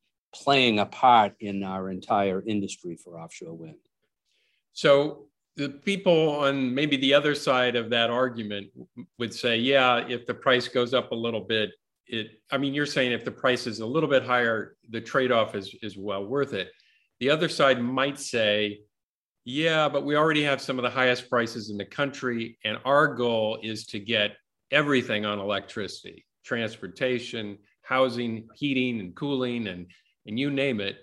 playing 0.43 0.79
a 0.79 0.85
part 0.85 1.33
in 1.39 1.63
our 1.63 1.89
entire 1.89 2.43
industry 2.45 2.95
for 2.95 3.19
offshore 3.19 3.53
wind. 3.53 3.77
So 4.73 5.27
the 5.55 5.69
people 5.69 6.31
on 6.31 6.75
maybe 6.75 6.97
the 6.97 7.13
other 7.13 7.33
side 7.33 7.75
of 7.75 7.89
that 7.91 8.09
argument 8.09 8.67
would 9.17 9.33
say, 9.33 9.57
yeah, 9.57 10.05
if 10.07 10.25
the 10.25 10.33
price 10.33 10.67
goes 10.67 10.93
up 10.93 11.11
a 11.11 11.15
little 11.15 11.41
bit, 11.41 11.71
it. 12.07 12.27
I 12.51 12.57
mean, 12.57 12.73
you're 12.73 12.85
saying 12.85 13.13
if 13.13 13.23
the 13.23 13.31
price 13.31 13.65
is 13.65 13.79
a 13.79 13.85
little 13.85 14.09
bit 14.09 14.23
higher, 14.23 14.75
the 14.89 15.01
trade-off 15.01 15.55
is 15.55 15.73
is 15.81 15.97
well 15.97 16.25
worth 16.25 16.53
it. 16.53 16.69
The 17.19 17.29
other 17.29 17.49
side 17.49 17.81
might 17.81 18.19
say, 18.19 18.81
yeah, 19.45 19.87
but 19.87 20.05
we 20.05 20.15
already 20.15 20.43
have 20.43 20.61
some 20.61 20.77
of 20.77 20.83
the 20.83 20.89
highest 20.89 21.29
prices 21.29 21.69
in 21.69 21.77
the 21.77 21.85
country, 21.85 22.57
and 22.65 22.77
our 22.83 23.07
goal 23.15 23.59
is 23.63 23.85
to 23.87 23.99
get 23.99 24.35
everything 24.71 25.25
on 25.25 25.39
electricity, 25.39 26.25
transportation, 26.43 27.57
housing, 27.81 28.47
heating, 28.55 28.99
and 28.99 29.15
cooling, 29.15 29.67
and 29.67 29.87
and 30.25 30.39
you 30.39 30.49
name 30.49 30.79
it. 30.79 30.97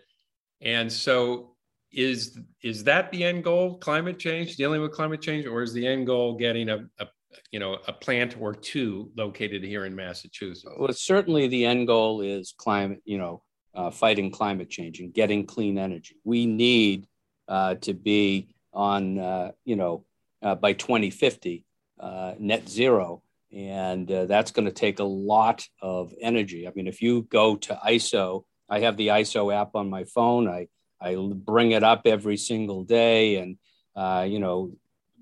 And 0.61 0.93
so 0.93 1.52
is 1.93 2.38
is 2.62 2.85
that 2.85 3.11
the 3.12 3.25
end 3.25 3.45
goal 3.45 3.79
climate 3.79 4.19
change 4.19 4.57
dealing 4.57 4.81
with 4.81 4.93
climate 4.93 5.21
change 5.21 5.47
or 5.47 5.62
is 5.62 5.73
the 5.73 5.87
end 5.87 6.07
goal 6.07 6.37
getting 6.37 6.69
a, 6.69 6.87
a 6.99 7.07
you 7.50 7.61
know 7.61 7.79
a 7.87 7.93
plant 7.93 8.37
or 8.41 8.55
two 8.55 9.11
located 9.17 9.62
here 9.62 9.85
in 9.85 9.95
massachusetts? 9.95 10.64
Well 10.79 10.93
certainly 10.93 11.49
the 11.49 11.67
end 11.67 11.87
goal 11.87 12.21
is 12.23 12.55
climate 12.57 13.02
you 13.05 13.19
know 13.19 13.43
uh, 13.75 13.91
fighting 13.91 14.31
climate 14.31 14.71
change 14.71 15.00
and 15.00 15.12
getting 15.12 15.47
clean 15.47 15.79
energy. 15.79 16.17
We 16.25 16.47
need 16.47 17.07
uh, 17.49 17.75
to 17.76 17.95
be 17.95 18.55
on 18.73 19.19
uh, 19.19 19.52
you 19.64 19.76
know 19.76 20.05
uh, 20.43 20.55
by 20.55 20.73
2050 20.73 21.64
uh, 22.00 22.35
net 22.38 22.69
zero. 22.69 23.23
And 23.55 24.11
uh, 24.11 24.25
that's 24.25 24.50
going 24.50 24.64
to 24.64 24.73
take 24.73 24.99
a 24.99 25.05
lot 25.05 25.67
of 25.83 26.14
energy. 26.23 26.67
I 26.67 26.73
mean 26.75 26.87
if 26.87 27.02
you 27.02 27.23
go 27.31 27.57
to 27.57 27.79
iso 27.87 28.45
i 28.73 28.81
have 28.81 28.97
the 28.97 29.09
iso 29.09 29.55
app 29.55 29.71
on 29.75 29.88
my 29.88 30.05
phone 30.05 30.49
i 30.49 30.67
I 31.02 31.17
bring 31.17 31.73
it 31.73 31.83
up 31.83 32.02
every 32.07 32.37
single 32.37 32.85
day, 32.85 33.37
and 33.37 33.59
uh, 33.97 34.25
you 34.29 34.38
know, 34.38 34.73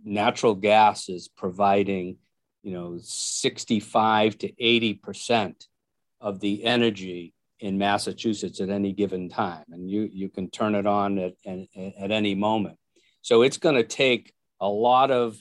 natural 0.04 0.54
gas 0.54 1.09
is 1.09 1.28
providing 1.28 2.19
you 2.62 2.73
know 2.73 2.99
65 3.00 4.38
to 4.38 4.52
80 4.62 4.95
percent 4.95 5.66
of 6.21 6.40
the 6.40 6.64
energy 6.64 7.33
in 7.61 7.78
Massachusetts 7.78 8.61
at 8.61 8.69
any 8.69 8.92
given 8.92 9.28
time, 9.28 9.64
and 9.71 9.90
you 9.90 10.09
you 10.12 10.28
can 10.28 10.50
turn 10.50 10.75
it 10.75 10.87
on 10.87 11.19
at 11.19 11.35
at, 11.47 11.59
at 11.99 12.11
any 12.11 12.35
moment. 12.35 12.76
So 13.23 13.42
it's 13.42 13.59
going 13.59 13.76
to 13.76 13.85
take 13.85 14.33
a 14.61 14.69
lot 14.69 15.11
of 15.11 15.40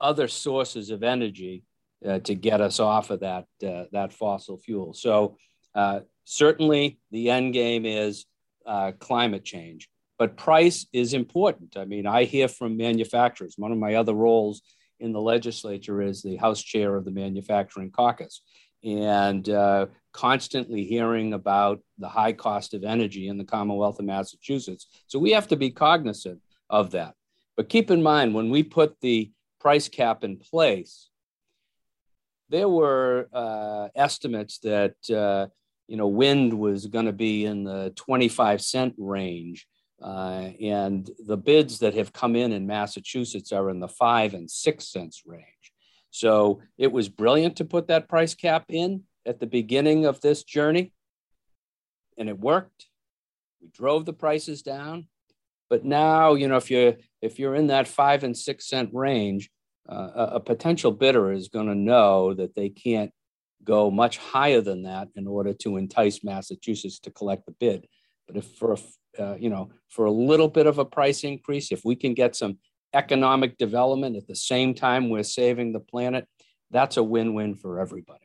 other 0.00 0.28
sources 0.28 0.90
of 0.90 1.02
energy 1.02 1.64
uh, 2.06 2.18
to 2.20 2.34
get 2.34 2.60
us 2.60 2.78
off 2.78 3.10
of 3.10 3.20
that 3.20 3.46
uh, 3.66 3.84
that 3.92 4.12
fossil 4.12 4.58
fuel. 4.58 4.94
So 4.94 5.36
uh, 5.74 6.00
certainly 6.24 6.98
the 7.10 7.30
end 7.30 7.52
game 7.52 7.86
is 7.86 8.26
uh, 8.66 8.92
climate 8.98 9.44
change. 9.44 9.88
But 10.18 10.36
price 10.36 10.86
is 10.92 11.12
important. 11.12 11.76
I 11.76 11.84
mean, 11.84 12.06
I 12.06 12.24
hear 12.24 12.48
from 12.48 12.76
manufacturers. 12.76 13.54
One 13.56 13.72
of 13.72 13.78
my 13.78 13.94
other 13.94 14.14
roles 14.14 14.62
in 15.00 15.12
the 15.12 15.20
legislature 15.20 16.00
is 16.00 16.22
the 16.22 16.36
House 16.36 16.62
Chair 16.62 16.96
of 16.96 17.04
the 17.04 17.10
Manufacturing 17.10 17.90
Caucus, 17.90 18.42
and 18.84 19.48
uh, 19.48 19.86
constantly 20.12 20.84
hearing 20.84 21.32
about 21.32 21.80
the 21.98 22.08
high 22.08 22.32
cost 22.32 22.74
of 22.74 22.84
energy 22.84 23.28
in 23.28 23.38
the 23.38 23.44
Commonwealth 23.44 23.98
of 23.98 24.04
Massachusetts. 24.04 24.86
So 25.08 25.18
we 25.18 25.32
have 25.32 25.48
to 25.48 25.56
be 25.56 25.70
cognizant 25.70 26.40
of 26.70 26.92
that. 26.92 27.14
But 27.56 27.68
keep 27.68 27.90
in 27.90 28.02
mind, 28.02 28.34
when 28.34 28.50
we 28.50 28.62
put 28.62 29.00
the 29.00 29.32
price 29.60 29.88
cap 29.88 30.22
in 30.22 30.36
place, 30.36 31.08
there 32.50 32.68
were 32.68 33.28
uh, 33.32 33.88
estimates 33.96 34.58
that 34.58 34.94
uh, 35.10 35.48
you 35.88 35.96
know, 35.96 36.08
wind 36.08 36.52
was 36.54 36.86
going 36.86 37.06
to 37.06 37.12
be 37.12 37.44
in 37.44 37.64
the 37.64 37.92
25 37.96 38.62
cent 38.62 38.94
range. 38.98 39.66
Uh, 40.02 40.50
and 40.60 41.10
the 41.26 41.36
bids 41.36 41.78
that 41.78 41.94
have 41.94 42.12
come 42.12 42.36
in 42.36 42.52
in 42.52 42.66
Massachusetts 42.66 43.52
are 43.52 43.70
in 43.70 43.80
the 43.80 43.88
five 43.88 44.34
and 44.34 44.50
six 44.50 44.88
cents 44.88 45.22
range. 45.24 45.72
So 46.10 46.60
it 46.78 46.92
was 46.92 47.08
brilliant 47.08 47.56
to 47.56 47.64
put 47.64 47.88
that 47.88 48.08
price 48.08 48.34
cap 48.34 48.66
in 48.68 49.02
at 49.26 49.40
the 49.40 49.46
beginning 49.46 50.04
of 50.04 50.20
this 50.20 50.44
journey, 50.44 50.92
and 52.16 52.28
it 52.28 52.38
worked. 52.38 52.86
We 53.60 53.68
drove 53.68 54.04
the 54.04 54.12
prices 54.12 54.62
down, 54.62 55.08
but 55.68 55.84
now 55.84 56.34
you 56.34 56.46
know 56.46 56.56
if 56.56 56.70
you're 56.70 56.94
if 57.20 57.38
you're 57.38 57.56
in 57.56 57.68
that 57.68 57.88
five 57.88 58.22
and 58.22 58.36
six 58.36 58.68
cent 58.68 58.90
range, 58.92 59.50
uh, 59.88 60.10
a, 60.14 60.22
a 60.34 60.40
potential 60.40 60.92
bidder 60.92 61.32
is 61.32 61.48
going 61.48 61.66
to 61.66 61.74
know 61.74 62.34
that 62.34 62.54
they 62.54 62.68
can't 62.68 63.12
go 63.64 63.90
much 63.90 64.18
higher 64.18 64.60
than 64.60 64.82
that 64.82 65.08
in 65.16 65.26
order 65.26 65.52
to 65.52 65.76
entice 65.76 66.22
Massachusetts 66.22 66.98
to 67.00 67.10
collect 67.10 67.46
the 67.46 67.52
bid. 67.52 67.86
But 68.26 68.36
if 68.36 68.46
for 68.56 68.74
a, 68.74 69.22
uh, 69.22 69.36
you 69.36 69.50
know 69.50 69.70
for 69.88 70.04
a 70.06 70.10
little 70.10 70.48
bit 70.48 70.66
of 70.66 70.78
a 70.78 70.84
price 70.84 71.24
increase, 71.24 71.72
if 71.72 71.84
we 71.84 71.96
can 71.96 72.14
get 72.14 72.36
some 72.36 72.58
economic 72.92 73.58
development 73.58 74.16
at 74.16 74.26
the 74.26 74.36
same 74.36 74.74
time 74.74 75.10
we're 75.10 75.22
saving 75.22 75.72
the 75.72 75.80
planet, 75.80 76.26
that's 76.70 76.96
a 76.96 77.02
win-win 77.02 77.54
for 77.56 77.80
everybody. 77.80 78.20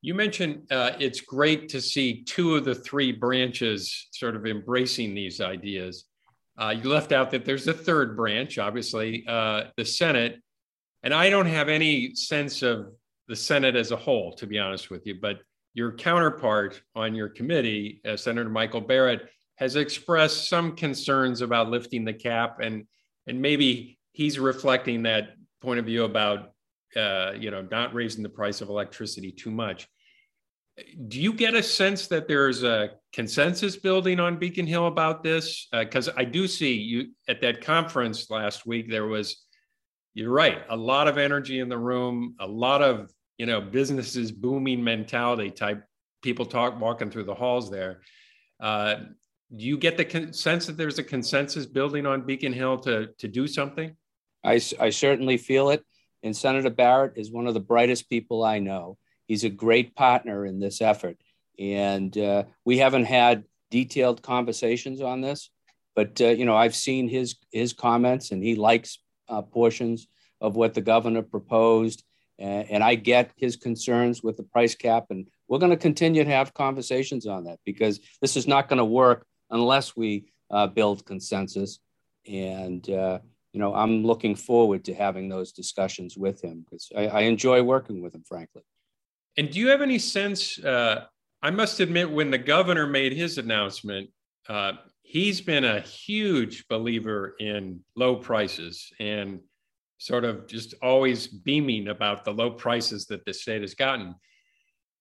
You 0.00 0.14
mentioned 0.14 0.66
uh, 0.70 0.92
it's 0.98 1.20
great 1.20 1.68
to 1.70 1.80
see 1.80 2.24
two 2.24 2.56
of 2.56 2.64
the 2.64 2.74
three 2.74 3.12
branches 3.12 4.08
sort 4.10 4.34
of 4.34 4.46
embracing 4.46 5.14
these 5.14 5.40
ideas. 5.40 6.06
Uh, 6.60 6.70
you 6.70 6.90
left 6.90 7.12
out 7.12 7.30
that 7.30 7.44
there's 7.44 7.68
a 7.68 7.72
third 7.72 8.16
branch, 8.16 8.58
obviously, 8.58 9.24
uh, 9.28 9.64
the 9.76 9.84
Senate. 9.84 10.40
And 11.04 11.14
I 11.14 11.30
don't 11.30 11.46
have 11.46 11.68
any 11.68 12.14
sense 12.14 12.62
of 12.62 12.92
the 13.28 13.36
Senate 13.36 13.76
as 13.76 13.90
a 13.90 13.96
whole, 13.96 14.32
to 14.34 14.46
be 14.46 14.58
honest 14.58 14.90
with 14.90 15.06
you. 15.06 15.16
But 15.20 15.40
your 15.74 15.92
counterpart 15.92 16.82
on 16.94 17.14
your 17.14 17.28
committee, 17.28 18.00
uh, 18.04 18.16
Senator 18.16 18.48
Michael 18.48 18.80
Barrett, 18.80 19.28
has 19.56 19.76
expressed 19.76 20.48
some 20.48 20.74
concerns 20.76 21.40
about 21.40 21.70
lifting 21.70 22.04
the 22.04 22.12
cap, 22.12 22.58
and 22.60 22.84
and 23.26 23.40
maybe 23.40 23.98
he's 24.12 24.38
reflecting 24.38 25.04
that 25.04 25.36
point 25.60 25.78
of 25.78 25.86
view 25.86 26.04
about 26.04 26.52
uh, 26.96 27.32
you 27.38 27.50
know 27.50 27.66
not 27.70 27.94
raising 27.94 28.22
the 28.22 28.28
price 28.28 28.60
of 28.60 28.68
electricity 28.68 29.30
too 29.30 29.50
much. 29.50 29.88
Do 31.08 31.20
you 31.20 31.34
get 31.34 31.54
a 31.54 31.62
sense 31.62 32.06
that 32.08 32.28
there's 32.28 32.62
a 32.62 32.92
consensus 33.12 33.76
building 33.76 34.18
on 34.18 34.38
Beacon 34.38 34.66
Hill 34.66 34.86
about 34.86 35.22
this? 35.22 35.68
Because 35.70 36.08
uh, 36.08 36.14
I 36.16 36.24
do 36.24 36.48
see 36.48 36.72
you 36.72 37.10
at 37.28 37.42
that 37.42 37.60
conference 37.60 38.30
last 38.30 38.66
week. 38.66 38.90
There 38.90 39.06
was 39.06 39.41
you're 40.14 40.30
right. 40.30 40.62
A 40.68 40.76
lot 40.76 41.08
of 41.08 41.18
energy 41.18 41.60
in 41.60 41.68
the 41.68 41.78
room, 41.78 42.34
a 42.38 42.46
lot 42.46 42.82
of, 42.82 43.10
you 43.38 43.46
know, 43.46 43.60
businesses 43.60 44.30
booming 44.30 44.82
mentality 44.82 45.50
type 45.50 45.84
people 46.22 46.46
talk 46.46 46.80
walking 46.80 47.10
through 47.10 47.24
the 47.24 47.34
halls 47.34 47.70
there. 47.70 48.00
Uh, 48.60 48.96
do 49.54 49.64
you 49.64 49.76
get 49.76 49.96
the 49.96 50.04
con- 50.04 50.32
sense 50.32 50.66
that 50.66 50.76
there's 50.76 50.98
a 50.98 51.04
consensus 51.04 51.66
building 51.66 52.06
on 52.06 52.22
Beacon 52.22 52.52
Hill 52.52 52.78
to, 52.80 53.08
to 53.18 53.28
do 53.28 53.46
something? 53.46 53.96
I, 54.44 54.60
I 54.80 54.90
certainly 54.90 55.36
feel 55.36 55.70
it. 55.70 55.84
And 56.22 56.36
Senator 56.36 56.70
Barrett 56.70 57.14
is 57.16 57.32
one 57.32 57.46
of 57.46 57.54
the 57.54 57.60
brightest 57.60 58.08
people 58.08 58.44
I 58.44 58.60
know. 58.60 58.96
He's 59.26 59.44
a 59.44 59.50
great 59.50 59.94
partner 59.96 60.46
in 60.46 60.60
this 60.60 60.80
effort. 60.80 61.16
And 61.58 62.16
uh, 62.16 62.44
we 62.64 62.78
haven't 62.78 63.04
had 63.04 63.44
detailed 63.72 64.22
conversations 64.22 65.00
on 65.00 65.20
this, 65.20 65.50
but 65.96 66.20
uh, 66.20 66.26
you 66.28 66.44
know 66.44 66.54
I've 66.54 66.76
seen 66.76 67.08
his 67.08 67.36
his 67.50 67.72
comments, 67.72 68.30
and 68.30 68.42
he 68.42 68.54
likes 68.54 68.98
uh, 69.28 69.42
portions 69.42 70.06
of 70.40 70.56
what 70.56 70.74
the 70.74 70.80
governor 70.80 71.22
proposed. 71.22 72.04
And, 72.38 72.70
and 72.70 72.84
I 72.84 72.94
get 72.96 73.30
his 73.36 73.56
concerns 73.56 74.22
with 74.22 74.36
the 74.36 74.42
price 74.42 74.74
cap. 74.74 75.06
And 75.10 75.26
we're 75.48 75.58
going 75.58 75.70
to 75.70 75.76
continue 75.76 76.24
to 76.24 76.30
have 76.30 76.54
conversations 76.54 77.26
on 77.26 77.44
that 77.44 77.58
because 77.64 78.00
this 78.20 78.36
is 78.36 78.46
not 78.46 78.68
going 78.68 78.78
to 78.78 78.84
work 78.84 79.26
unless 79.50 79.96
we 79.96 80.32
uh, 80.50 80.66
build 80.66 81.04
consensus. 81.06 81.78
And, 82.26 82.88
uh, 82.90 83.20
you 83.52 83.60
know, 83.60 83.74
I'm 83.74 84.04
looking 84.04 84.34
forward 84.34 84.84
to 84.86 84.94
having 84.94 85.28
those 85.28 85.52
discussions 85.52 86.16
with 86.16 86.42
him 86.42 86.64
because 86.64 86.90
I, 86.96 87.06
I, 87.08 87.20
enjoy 87.22 87.62
working 87.62 88.00
with 88.00 88.14
him, 88.14 88.22
frankly. 88.26 88.62
And 89.36 89.50
do 89.50 89.58
you 89.58 89.68
have 89.68 89.82
any 89.82 89.98
sense? 89.98 90.58
Uh, 90.58 91.04
I 91.42 91.50
must 91.50 91.80
admit, 91.80 92.10
when 92.10 92.30
the 92.30 92.38
governor 92.38 92.86
made 92.86 93.12
his 93.12 93.38
announcement, 93.38 94.10
uh, 94.48 94.72
he's 95.12 95.42
been 95.42 95.64
a 95.64 95.80
huge 95.80 96.66
believer 96.68 97.34
in 97.38 97.78
low 97.96 98.16
prices 98.16 98.90
and 98.98 99.40
sort 99.98 100.24
of 100.24 100.46
just 100.46 100.72
always 100.80 101.26
beaming 101.26 101.88
about 101.88 102.24
the 102.24 102.32
low 102.32 102.50
prices 102.50 103.04
that 103.04 103.22
the 103.26 103.34
state 103.34 103.60
has 103.60 103.74
gotten. 103.74 104.14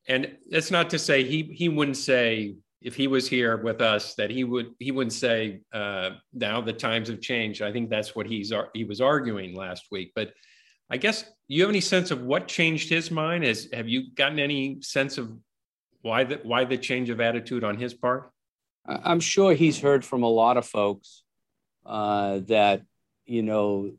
And 0.09 0.35
that's 0.49 0.69
not 0.69 0.89
to 0.89 0.99
say 0.99 1.23
he 1.23 1.43
he 1.43 1.69
wouldn't 1.69 1.95
say 1.95 2.55
if 2.81 2.93
he 2.93 3.07
was 3.07 3.25
here 3.25 3.55
with 3.55 3.79
us 3.79 4.15
that 4.15 4.29
he 4.29 4.43
would 4.43 4.71
he 4.79 4.91
wouldn't 4.91 5.13
say 5.13 5.61
uh, 5.71 6.09
now 6.33 6.59
the 6.59 6.73
times 6.73 7.07
have 7.07 7.21
changed. 7.21 7.61
I 7.61 7.71
think 7.71 7.89
that's 7.89 8.13
what 8.13 8.27
he's 8.27 8.51
he 8.73 8.83
was 8.83 8.99
arguing 8.99 9.55
last 9.55 9.85
week. 9.91 10.11
But 10.13 10.33
I 10.89 10.97
guess 10.97 11.23
you 11.47 11.61
have 11.61 11.69
any 11.69 11.79
sense 11.79 12.11
of 12.11 12.21
what 12.23 12.49
changed 12.49 12.89
his 12.89 13.11
mind? 13.11 13.45
Is 13.45 13.69
have 13.71 13.87
you 13.87 14.13
gotten 14.13 14.39
any 14.39 14.81
sense 14.81 15.17
of 15.17 15.31
why 16.01 16.25
the 16.25 16.41
why 16.43 16.65
the 16.65 16.77
change 16.77 17.09
of 17.09 17.21
attitude 17.21 17.63
on 17.63 17.77
his 17.77 17.93
part? 17.93 18.29
I'm 18.85 19.19
sure 19.19 19.53
he's 19.53 19.79
heard 19.79 20.03
from 20.03 20.23
a 20.23 20.29
lot 20.29 20.57
of 20.57 20.65
folks 20.65 21.23
uh, 21.85 22.39
that, 22.47 22.83
you 23.25 23.43
know, 23.43 23.93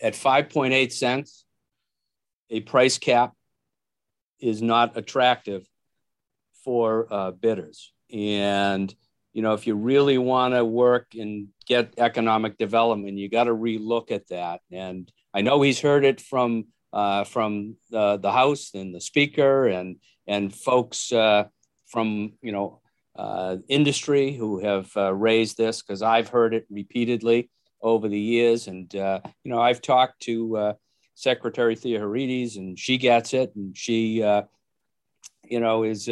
at 0.00 0.14
5.8 0.14 0.92
cents, 0.92 1.44
a 2.50 2.60
price 2.60 2.98
cap 2.98 3.32
is 4.38 4.60
not 4.60 4.96
attractive 4.96 5.66
for 6.64 7.06
uh, 7.10 7.30
bidders. 7.30 7.92
And, 8.12 8.94
you 9.32 9.42
know, 9.42 9.54
if 9.54 9.66
you 9.66 9.74
really 9.74 10.18
want 10.18 10.54
to 10.54 10.64
work 10.64 11.14
and 11.14 11.48
get 11.66 11.94
economic 11.98 12.58
development, 12.58 13.18
you 13.18 13.28
got 13.28 13.44
to 13.44 13.54
relook 13.54 14.10
at 14.10 14.28
that. 14.28 14.60
And 14.70 15.10
I 15.32 15.42
know 15.42 15.62
he's 15.62 15.80
heard 15.80 16.04
it 16.04 16.20
from 16.20 16.66
uh, 16.92 17.24
from 17.24 17.76
the, 17.90 18.16
the 18.16 18.32
House 18.32 18.70
and 18.74 18.94
the 18.94 19.00
Speaker 19.00 19.66
and 19.66 19.96
and 20.26 20.54
folks 20.54 21.12
uh, 21.12 21.44
from 21.86 22.32
you 22.40 22.52
know 22.52 22.80
uh, 23.16 23.56
industry 23.68 24.32
who 24.32 24.58
have 24.60 24.90
uh, 24.96 25.12
raised 25.12 25.56
this 25.56 25.82
because 25.82 26.02
I've 26.02 26.28
heard 26.28 26.54
it 26.54 26.66
repeatedly 26.70 27.50
over 27.82 28.08
the 28.08 28.18
years, 28.18 28.66
and 28.66 28.94
uh, 28.94 29.20
you 29.44 29.50
know 29.50 29.60
I've 29.60 29.82
talked 29.82 30.20
to 30.22 30.56
uh, 30.56 30.72
Secretary 31.14 31.76
Theoharides, 31.76 32.56
and 32.56 32.78
she 32.78 32.98
gets 32.98 33.34
it, 33.34 33.52
and 33.54 33.76
she 33.76 34.18
you 35.44 35.60
know 35.60 35.82
is 35.84 36.08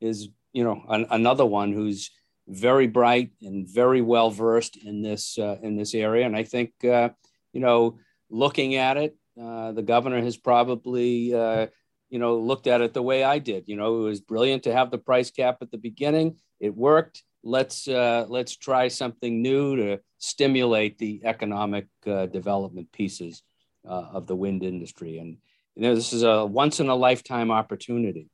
is 0.00 0.28
you 0.52 0.64
know 0.64 0.82
an, 0.88 1.06
another 1.10 1.46
one 1.46 1.72
who's 1.72 2.10
very 2.48 2.86
bright 2.86 3.30
and 3.42 3.68
very 3.68 4.02
well 4.02 4.30
versed 4.30 4.76
in 4.76 5.02
this 5.02 5.38
in 5.38 5.76
this 5.76 5.94
area, 5.94 6.26
and 6.26 6.36
I 6.36 6.44
think 6.44 6.72
you 6.82 7.10
know 7.54 7.98
looking 8.30 8.76
at 8.76 8.96
it 8.96 9.16
uh, 9.40 9.72
the 9.72 9.82
governor 9.82 10.20
has 10.20 10.36
probably, 10.36 11.34
uh, 11.34 11.66
you 12.10 12.18
know, 12.18 12.38
looked 12.38 12.66
at 12.66 12.80
it 12.80 12.92
the 12.92 13.02
way 13.02 13.24
I 13.24 13.38
did. 13.38 13.64
You 13.66 13.76
know, 13.76 14.00
it 14.00 14.04
was 14.04 14.20
brilliant 14.20 14.64
to 14.64 14.72
have 14.72 14.90
the 14.90 14.98
price 14.98 15.30
cap 15.30 15.58
at 15.62 15.70
the 15.70 15.78
beginning. 15.78 16.36
It 16.58 16.76
worked. 16.76 17.22
Let's 17.42 17.88
uh, 17.88 18.26
let's 18.28 18.56
try 18.56 18.88
something 18.88 19.40
new 19.40 19.76
to 19.76 20.00
stimulate 20.18 20.98
the 20.98 21.22
economic 21.24 21.86
uh, 22.06 22.26
development 22.26 22.92
pieces 22.92 23.42
uh, 23.88 24.08
of 24.12 24.26
the 24.26 24.36
wind 24.36 24.62
industry. 24.62 25.18
And 25.18 25.38
you 25.74 25.82
know, 25.82 25.94
this 25.94 26.12
is 26.12 26.22
a 26.22 26.44
once 26.44 26.80
in 26.80 26.88
a 26.88 26.94
lifetime 26.94 27.50
opportunity 27.50 28.28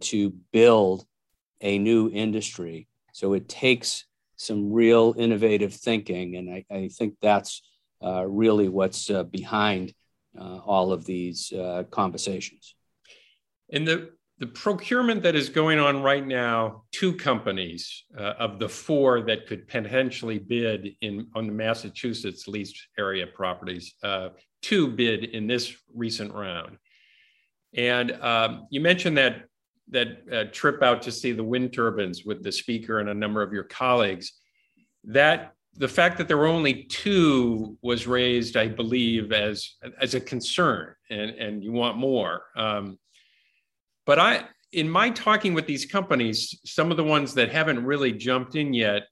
to 0.00 0.30
build 0.52 1.06
a 1.60 1.78
new 1.78 2.10
industry. 2.10 2.88
So 3.12 3.32
it 3.32 3.48
takes 3.48 4.04
some 4.36 4.72
real 4.72 5.14
innovative 5.16 5.74
thinking, 5.74 6.36
and 6.36 6.50
I, 6.50 6.64
I 6.70 6.88
think 6.88 7.14
that's 7.20 7.62
uh, 8.04 8.24
really 8.26 8.68
what's 8.68 9.10
uh, 9.10 9.24
behind 9.24 9.94
uh, 10.38 10.58
all 10.58 10.92
of 10.92 11.04
these 11.04 11.52
uh, 11.52 11.84
conversations. 11.90 12.75
In 13.70 13.84
the 13.84 14.10
the 14.38 14.46
procurement 14.46 15.22
that 15.22 15.34
is 15.34 15.48
going 15.48 15.78
on 15.78 16.02
right 16.02 16.26
now, 16.26 16.82
two 16.92 17.14
companies 17.14 18.04
uh, 18.18 18.34
of 18.38 18.58
the 18.58 18.68
four 18.68 19.22
that 19.22 19.46
could 19.46 19.66
potentially 19.66 20.38
bid 20.38 20.90
in 21.00 21.26
on 21.34 21.46
the 21.46 21.52
Massachusetts 21.52 22.46
leased 22.46 22.88
area 22.98 23.26
properties, 23.26 23.94
uh, 24.02 24.28
two 24.60 24.88
bid 24.88 25.24
in 25.24 25.46
this 25.46 25.74
recent 25.94 26.34
round. 26.34 26.76
And 27.74 28.12
um, 28.22 28.66
you 28.70 28.80
mentioned 28.80 29.16
that 29.16 29.44
that 29.88 30.08
uh, 30.30 30.44
trip 30.52 30.82
out 30.82 31.00
to 31.02 31.12
see 31.12 31.32
the 31.32 31.44
wind 31.44 31.72
turbines 31.72 32.24
with 32.24 32.42
the 32.42 32.52
speaker 32.52 32.98
and 32.98 33.08
a 33.08 33.14
number 33.14 33.40
of 33.40 33.52
your 33.52 33.64
colleagues. 33.64 34.32
That 35.04 35.52
the 35.76 35.88
fact 35.88 36.18
that 36.18 36.28
there 36.28 36.36
were 36.36 36.46
only 36.46 36.84
two 36.84 37.78
was 37.82 38.06
raised, 38.06 38.56
I 38.56 38.68
believe, 38.68 39.32
as 39.32 39.76
as 40.00 40.14
a 40.14 40.20
concern, 40.20 40.94
and 41.08 41.30
and 41.30 41.64
you 41.64 41.72
want 41.72 41.96
more. 41.96 42.42
Um, 42.54 42.98
but 44.06 44.18
I, 44.18 44.44
in 44.72 44.88
my 44.88 45.10
talking 45.10 45.54
with 45.54 45.66
these 45.66 45.84
companies, 45.84 46.58
some 46.64 46.90
of 46.90 46.96
the 46.96 47.04
ones 47.04 47.34
that 47.34 47.52
haven't 47.52 47.84
really 47.84 48.12
jumped 48.12 48.54
in 48.54 48.72
yet, 48.72 49.02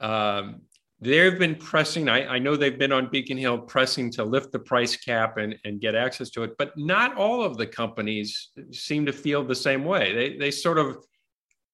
um, 0.00 0.62
they've 1.00 1.38
been 1.38 1.56
pressing. 1.56 2.08
I, 2.08 2.26
I 2.26 2.38
know 2.38 2.56
they've 2.56 2.78
been 2.78 2.92
on 2.92 3.10
Beacon 3.10 3.36
Hill 3.36 3.58
pressing 3.58 4.10
to 4.12 4.24
lift 4.24 4.52
the 4.52 4.58
price 4.58 4.96
cap 4.96 5.36
and, 5.36 5.56
and 5.64 5.80
get 5.80 5.94
access 5.94 6.30
to 6.30 6.42
it, 6.44 6.52
but 6.58 6.72
not 6.76 7.16
all 7.16 7.42
of 7.42 7.56
the 7.56 7.66
companies 7.66 8.50
seem 8.70 9.04
to 9.06 9.12
feel 9.12 9.44
the 9.44 9.54
same 9.54 9.84
way. 9.84 10.14
They 10.14 10.38
they 10.38 10.50
sort 10.50 10.78
of 10.78 10.98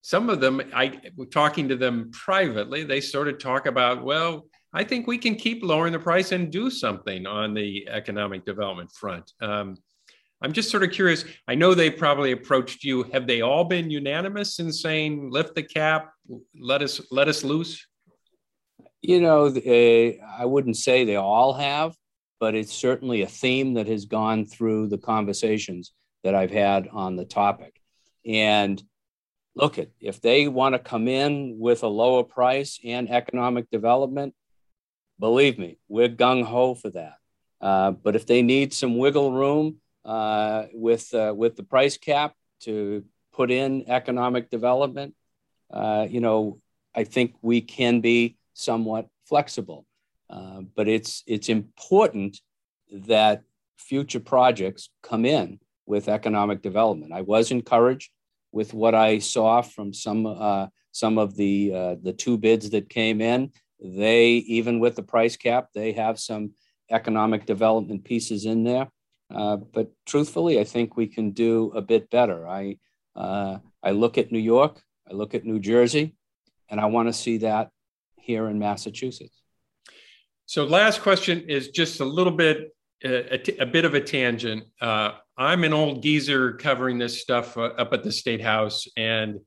some 0.01 0.29
of 0.29 0.39
them, 0.41 0.61
I 0.73 0.99
talking 1.31 1.69
to 1.69 1.75
them 1.75 2.09
privately, 2.11 2.83
they 2.83 3.01
sort 3.01 3.27
of 3.27 3.37
talk 3.37 3.67
about, 3.67 4.03
well, 4.03 4.47
I 4.73 4.83
think 4.83 5.05
we 5.05 5.17
can 5.17 5.35
keep 5.35 5.63
lowering 5.63 5.93
the 5.93 5.99
price 5.99 6.31
and 6.31 6.51
do 6.51 6.69
something 6.71 7.27
on 7.27 7.53
the 7.53 7.87
economic 7.87 8.45
development 8.45 8.91
front. 8.91 9.31
Um, 9.41 9.77
I'm 10.41 10.53
just 10.53 10.71
sort 10.71 10.83
of 10.83 10.91
curious. 10.91 11.23
I 11.47 11.55
know 11.55 11.73
they 11.73 11.91
probably 11.91 12.31
approached 12.31 12.83
you. 12.83 13.03
Have 13.13 13.27
they 13.27 13.41
all 13.41 13.63
been 13.63 13.91
unanimous 13.91 14.59
in 14.59 14.71
saying 14.73 15.29
lift 15.29 15.53
the 15.55 15.63
cap, 15.63 16.11
let 16.59 16.81
us 16.81 16.99
let 17.11 17.27
us 17.27 17.43
loose? 17.43 17.85
You 19.01 19.21
know, 19.21 19.45
uh, 19.47 20.11
I 20.37 20.45
wouldn't 20.45 20.77
say 20.77 21.05
they 21.05 21.15
all 21.15 21.53
have, 21.53 21.95
but 22.39 22.55
it's 22.55 22.73
certainly 22.73 23.21
a 23.21 23.27
theme 23.27 23.75
that 23.75 23.87
has 23.87 24.05
gone 24.05 24.45
through 24.45 24.87
the 24.87 24.97
conversations 24.97 25.93
that 26.23 26.35
I've 26.35 26.51
had 26.51 26.87
on 26.91 27.15
the 27.15 27.25
topic. 27.25 27.79
And 28.25 28.81
look 29.55 29.77
at 29.77 29.89
if 29.99 30.21
they 30.21 30.47
want 30.47 30.73
to 30.73 30.79
come 30.79 31.07
in 31.07 31.57
with 31.59 31.83
a 31.83 31.87
lower 31.87 32.23
price 32.23 32.79
and 32.83 33.09
economic 33.09 33.69
development 33.69 34.33
believe 35.19 35.59
me 35.59 35.77
we're 35.87 36.09
gung-ho 36.09 36.73
for 36.73 36.89
that 36.89 37.15
uh, 37.59 37.91
but 37.91 38.15
if 38.15 38.25
they 38.25 38.41
need 38.41 38.73
some 38.73 38.97
wiggle 38.97 39.31
room 39.31 39.75
uh, 40.05 40.65
with 40.73 41.13
uh, 41.13 41.33
with 41.35 41.55
the 41.55 41.63
price 41.63 41.97
cap 41.97 42.33
to 42.61 43.03
put 43.33 43.51
in 43.51 43.89
economic 43.89 44.49
development 44.49 45.13
uh, 45.71 46.07
you 46.09 46.19
know 46.19 46.59
i 46.95 47.03
think 47.03 47.35
we 47.41 47.61
can 47.61 48.01
be 48.01 48.37
somewhat 48.53 49.07
flexible 49.25 49.85
uh, 50.29 50.61
but 50.75 50.87
it's 50.87 51.23
it's 51.27 51.49
important 51.49 52.39
that 52.91 53.43
future 53.77 54.19
projects 54.19 54.89
come 55.01 55.25
in 55.25 55.59
with 55.85 56.09
economic 56.09 56.61
development 56.61 57.13
i 57.13 57.21
was 57.21 57.51
encouraged 57.51 58.11
with 58.51 58.73
what 58.73 58.93
I 58.93 59.19
saw 59.19 59.61
from 59.61 59.93
some 59.93 60.25
uh, 60.25 60.67
some 60.91 61.17
of 61.17 61.35
the 61.35 61.73
uh, 61.73 61.95
the 62.01 62.13
two 62.13 62.37
bids 62.37 62.69
that 62.71 62.89
came 62.89 63.21
in. 63.21 63.51
They 63.79 64.29
even 64.29 64.79
with 64.79 64.95
the 64.95 65.03
price 65.03 65.37
cap, 65.37 65.69
they 65.73 65.93
have 65.93 66.19
some 66.19 66.51
economic 66.89 67.45
development 67.45 68.03
pieces 68.03 68.45
in 68.45 68.63
there. 68.63 68.89
Uh, 69.33 69.57
but 69.57 69.91
truthfully, 70.05 70.59
I 70.59 70.63
think 70.63 70.97
we 70.97 71.07
can 71.07 71.31
do 71.31 71.71
a 71.75 71.81
bit 71.81 72.09
better. 72.09 72.47
I 72.47 72.77
uh, 73.15 73.57
I 73.83 73.91
look 73.91 74.17
at 74.17 74.31
New 74.31 74.39
York, 74.39 74.81
I 75.09 75.13
look 75.13 75.35
at 75.35 75.45
New 75.45 75.59
Jersey, 75.59 76.15
and 76.69 76.79
I 76.79 76.85
want 76.85 77.09
to 77.09 77.13
see 77.13 77.37
that 77.39 77.69
here 78.17 78.47
in 78.47 78.59
Massachusetts. 78.59 79.41
So, 80.45 80.65
last 80.65 81.01
question 81.01 81.49
is 81.49 81.69
just 81.69 81.99
a 81.99 82.05
little 82.05 82.33
bit 82.33 82.73
a, 83.03 83.37
t- 83.37 83.57
a 83.57 83.65
bit 83.65 83.85
of 83.85 83.93
a 83.93 84.01
tangent. 84.01 84.63
Uh, 84.79 85.13
I'm 85.37 85.63
an 85.63 85.73
old 85.73 86.03
geezer 86.03 86.53
covering 86.53 86.97
this 86.97 87.21
stuff 87.21 87.57
uh, 87.57 87.73
up 87.77 87.93
at 87.93 88.03
the 88.03 88.11
State 88.11 88.41
House, 88.41 88.87
and 88.95 89.39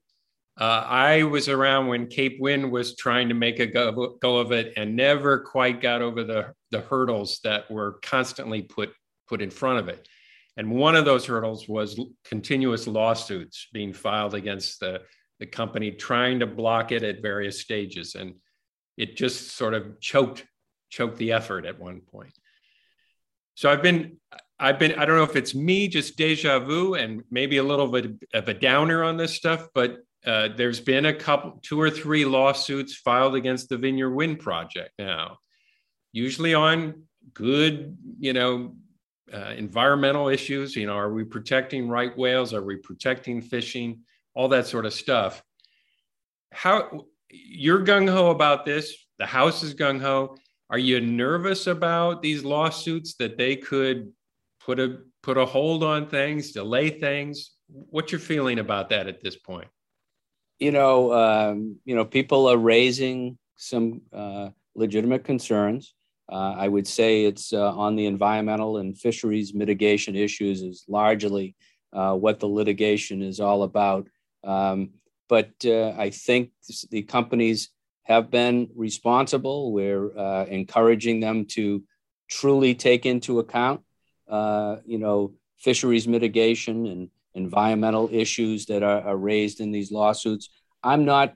uh, 0.61 0.85
I 0.87 1.25
was 1.25 1.49
around 1.49 1.89
when 1.89 2.07
Cape 2.07 2.37
Wind 2.41 2.71
was 2.71 2.97
trying 2.97 3.29
to 3.29 3.35
make 3.35 3.59
a 3.59 3.67
go, 3.67 4.17
go, 4.21 4.39
of 4.39 4.53
it 4.53 4.73
and 4.77 4.95
never 4.95 5.41
quite 5.41 5.81
got 5.81 6.01
over 6.01 6.23
the, 6.23 6.53
the 6.71 6.81
hurdles 6.81 7.41
that 7.43 7.69
were 7.71 7.99
constantly 8.03 8.63
put 8.63 8.93
put 9.29 9.43
in 9.43 9.51
front 9.51 9.79
of 9.79 9.89
it. 9.89 10.09
And 10.57 10.71
one 10.71 10.95
of 10.95 11.05
those 11.05 11.27
hurdles 11.27 11.69
was 11.69 12.01
continuous 12.25 12.87
lawsuits 12.87 13.69
being 13.73 13.93
filed 13.93 14.35
against 14.35 14.81
the, 14.81 15.03
the 15.41 15.47
company, 15.47 15.91
trying 15.91 16.41
to 16.41 16.47
block 16.47 16.93
it 16.93 17.03
at 17.03 17.23
various 17.23 17.61
stages. 17.61 18.15
And 18.15 18.35
it 18.97 19.17
just 19.17 19.57
sort 19.57 19.75
of 19.75 20.01
choked 20.01 20.47
choked 20.91 21.19
the 21.19 21.33
effort 21.33 21.67
at 21.67 21.81
one 21.81 22.01
point. 22.01 22.33
So 23.57 23.71
I've 23.71 23.83
been, 23.83 24.19
I've 24.61 24.79
been, 24.79 24.93
I 24.93 25.05
don't 25.05 25.17
know 25.17 25.25
if 25.25 25.35
it's 25.35 25.55
me, 25.55 25.89
just 25.89 26.17
deja 26.17 26.61
vu, 26.61 26.95
and 26.95 27.25
maybe 27.31 27.57
a 27.57 27.65
little 27.65 27.89
bit 27.89 28.13
of 28.33 28.49
a 28.49 28.55
downer 28.55 29.03
on 29.03 29.17
this 29.17 29.35
stuff, 29.35 29.67
but 29.75 29.99
uh, 30.25 30.49
there's 30.57 30.81
been 30.81 31.07
a 31.07 31.15
couple, 31.15 31.59
two 31.63 31.81
or 31.81 31.91
three 31.91 32.25
lawsuits 32.25 32.95
filed 32.95 33.35
against 33.35 33.69
the 33.69 33.77
Vineyard 33.77 34.15
Wind 34.15 34.39
Project 34.39 34.93
now, 34.99 35.39
usually 36.13 36.55
on 36.55 37.03
good, 37.33 37.97
you 38.21 38.33
know, 38.33 38.77
uh, 39.33 39.55
environmental 39.57 40.29
issues. 40.29 40.77
You 40.77 40.87
know, 40.87 40.97
are 40.97 41.13
we 41.13 41.25
protecting 41.25 41.89
right 41.89 42.17
whales? 42.17 42.53
Are 42.53 42.65
we 42.65 42.77
protecting 42.77 43.41
fishing? 43.41 44.01
All 44.35 44.49
that 44.49 44.67
sort 44.67 44.87
of 44.87 44.93
stuff. 44.93 45.43
How 46.53 47.07
you're 47.31 47.85
gung 47.85 48.09
ho 48.09 48.31
about 48.31 48.65
this? 48.65 48.95
The 49.19 49.27
House 49.27 49.63
is 49.63 49.75
gung 49.75 50.01
ho. 50.01 50.37
Are 50.71 50.79
you 50.79 51.01
nervous 51.01 51.67
about 51.67 52.23
these 52.23 52.45
lawsuits 52.45 53.15
that 53.17 53.37
they 53.37 53.57
could 53.57 54.13
put 54.61 54.81
a 54.81 54.99
put 55.23 55.39
a 55.39 55.47
hold 55.47 55.85
on 55.85 56.09
things, 56.09 56.53
delay 56.53 56.91
things? 56.91 57.53
What's 57.69 58.13
your 58.13 58.21
feeling 58.21 58.59
about 58.59 58.91
that 58.91 59.07
at 59.07 59.23
this 59.23 59.37
point? 59.37 59.69
You 60.59 60.73
know, 60.73 61.13
um, 61.13 61.77
you 61.85 61.95
know, 61.95 62.05
people 62.05 62.49
are 62.49 62.57
raising 62.57 63.39
some 63.57 64.03
uh, 64.13 64.51
legitimate 64.75 65.25
concerns. 65.25 65.95
Uh, 66.31 66.55
I 66.57 66.69
would 66.69 66.87
say 66.87 67.25
it's 67.25 67.53
uh, 67.53 67.73
on 67.73 67.97
the 67.97 68.07
environmental 68.07 68.79
and 68.79 68.97
fisheries 68.97 69.55
mitigation 69.55 70.17
issues 70.17 70.63
is 70.63 70.85
largely 70.89 71.55
uh, 71.93 72.15
what 72.15 72.41
the 72.41 72.47
litigation 72.47 73.23
is 73.23 73.41
all 73.41 73.63
about. 73.63 74.09
Um, 74.43 74.91
but 75.29 75.51
uh, 75.65 75.95
I 75.97 76.11
think 76.11 76.51
the 76.91 77.03
companies 77.03 77.71
have 78.05 78.31
been 78.31 78.69
responsible. 78.75 79.73
We're 79.73 80.17
uh, 80.17 80.45
encouraging 80.47 81.21
them 81.21 81.47
to 81.51 81.83
truly 82.29 82.75
take 82.75 83.07
into 83.07 83.39
account, 83.39 83.83
uh, 84.29 84.77
you 84.85 84.99
know, 84.99 85.35
fisheries 85.59 86.09
mitigation 86.09 86.87
and 86.87 87.11
environmental 87.35 88.09
issues 88.13 88.67
that 88.67 88.83
are, 88.83 89.01
are, 89.03 89.17
raised 89.17 89.61
in 89.61 89.73
these 89.73 89.91
lawsuits. 89.91 90.51
I'm 90.83 91.05
not 91.05 91.35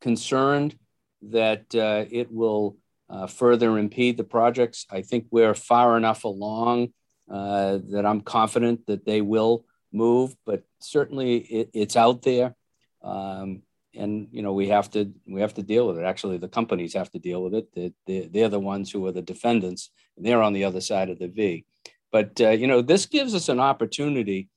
concerned 0.00 0.76
that 1.22 1.66
it 1.74 2.32
will 2.32 2.76
uh, 3.10 3.26
further 3.26 3.78
impede 3.78 4.16
the 4.16 4.24
projects. 4.24 4.86
I 4.90 5.02
think 5.02 5.26
we're 5.30 5.54
far 5.54 5.96
enough 5.96 6.24
along 6.24 6.92
uh, 7.30 7.78
that 7.90 8.04
I'm 8.06 8.20
confident 8.20 8.86
that 8.86 9.04
they 9.04 9.20
will 9.20 9.64
move, 9.92 10.34
but 10.44 10.62
certainly 10.80 11.38
it, 11.38 11.70
it's 11.72 11.96
out 11.96 12.22
there. 12.22 12.54
Um, 13.02 13.62
and 13.94 14.28
you 14.30 14.42
know 14.42 14.52
we 14.52 14.68
have 14.68 14.90
to 14.90 15.12
we 15.26 15.40
have 15.40 15.54
to 15.54 15.62
deal 15.62 15.86
with 15.86 15.98
it. 15.98 16.04
Actually, 16.04 16.38
the 16.38 16.48
companies 16.48 16.94
have 16.94 17.10
to 17.10 17.18
deal 17.18 17.42
with 17.42 17.54
it. 17.54 17.94
They, 18.06 18.26
they're 18.26 18.48
the 18.48 18.60
ones 18.60 18.90
who 18.90 19.04
are 19.06 19.12
the 19.12 19.22
defendants, 19.22 19.90
and 20.16 20.24
they're 20.24 20.42
on 20.42 20.52
the 20.52 20.64
other 20.64 20.80
side 20.80 21.10
of 21.10 21.18
the 21.18 21.28
V. 21.28 21.64
But 22.12 22.40
uh, 22.40 22.50
you 22.50 22.66
know 22.66 22.82
this 22.82 23.06
gives 23.06 23.34
us 23.34 23.48
an 23.48 23.60
opportunity 23.60 24.48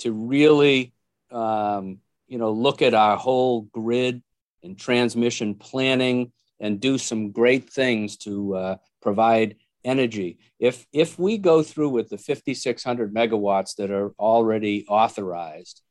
to 0.00 0.12
really 0.12 0.92
um, 1.30 1.98
you 2.26 2.38
know 2.38 2.52
look 2.52 2.82
at 2.82 2.94
our 2.94 3.16
whole 3.16 3.62
grid 3.62 4.22
and 4.62 4.78
transmission 4.78 5.54
planning 5.54 6.32
and 6.60 6.80
do 6.80 6.98
some 6.98 7.30
great 7.30 7.70
things 7.70 8.16
to 8.18 8.54
uh, 8.54 8.76
provide 9.00 9.56
energy. 9.84 10.38
If 10.58 10.86
if 10.92 11.18
we 11.18 11.38
go 11.38 11.62
through 11.62 11.90
with 11.90 12.10
the 12.10 12.18
5,600 12.18 13.14
megawatts 13.14 13.76
that 13.76 13.90
are 13.90 14.10
already 14.18 14.86
authorized, 14.86 15.82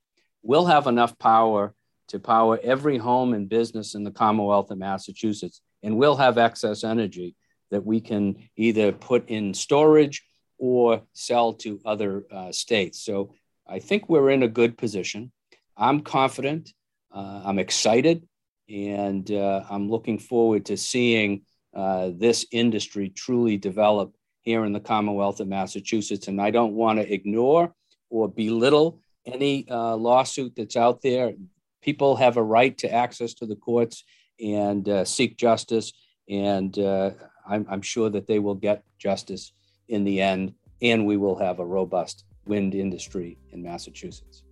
we'll 0.43 0.65
have 0.65 0.87
enough 0.87 1.17
power 1.17 1.73
to 2.09 2.19
power 2.19 2.59
every 2.63 2.97
home 2.97 3.33
and 3.33 3.49
business 3.49 3.95
in 3.95 4.03
the 4.03 4.11
Commonwealth 4.11 4.71
of 4.71 4.77
Massachusetts, 4.77 5.61
and 5.83 5.97
we'll 5.97 6.15
have 6.17 6.37
excess 6.37 6.83
energy 6.83 7.35
that 7.71 7.85
we 7.85 8.01
can 8.01 8.49
either 8.55 8.91
put 8.91 9.29
in 9.29 9.53
storage 9.53 10.23
or 10.57 11.03
sell 11.13 11.53
to 11.53 11.79
other 11.85 12.25
uh, 12.31 12.51
states. 12.51 13.03
So 13.03 13.33
I 13.67 13.79
think 13.79 14.09
we're 14.09 14.31
in 14.31 14.43
a 14.43 14.47
good 14.47 14.77
position. 14.77 15.31
I'm 15.77 16.01
confident. 16.01 16.73
Uh, 17.11 17.41
I'm 17.45 17.59
excited, 17.59 18.27
and 18.69 19.29
uh, 19.31 19.63
I'm 19.69 19.89
looking 19.89 20.19
forward 20.19 20.65
to 20.67 20.77
seeing 20.77 21.41
uh, 21.73 22.11
this 22.13 22.45
industry 22.51 23.09
truly 23.09 23.57
develop 23.57 24.13
here 24.41 24.65
in 24.65 24.73
the 24.73 24.79
Commonwealth 24.79 25.39
of 25.39 25.47
Massachusetts. 25.47 26.27
And 26.27 26.41
I 26.41 26.51
don't 26.51 26.73
want 26.73 26.99
to 26.99 27.13
ignore 27.13 27.73
or 28.09 28.27
belittle 28.27 29.01
any 29.25 29.69
uh, 29.69 29.95
lawsuit 29.95 30.53
that's 30.55 30.75
out 30.75 31.01
there 31.01 31.33
people 31.81 32.15
have 32.15 32.37
a 32.37 32.43
right 32.43 32.77
to 32.77 32.91
access 32.91 33.33
to 33.35 33.45
the 33.45 33.55
courts 33.55 34.03
and 34.43 34.87
uh, 34.87 35.05
seek 35.05 35.37
justice. 35.37 35.91
And 36.29 36.77
uh, 36.77 37.11
I'm, 37.47 37.65
I'm, 37.69 37.81
sure 37.81 38.09
that 38.09 38.27
they 38.27 38.39
will 38.39 38.55
get 38.55 38.83
justice 38.97 39.53
in 39.87 40.03
the 40.03 40.21
end, 40.21 40.53
and 40.81 41.05
we 41.05 41.17
will 41.17 41.37
have 41.37 41.59
a 41.59 41.65
robust 41.65 42.25
wind 42.45 42.75
industry 42.75 43.37
in 43.51 43.63
Massachusetts. 43.63 44.43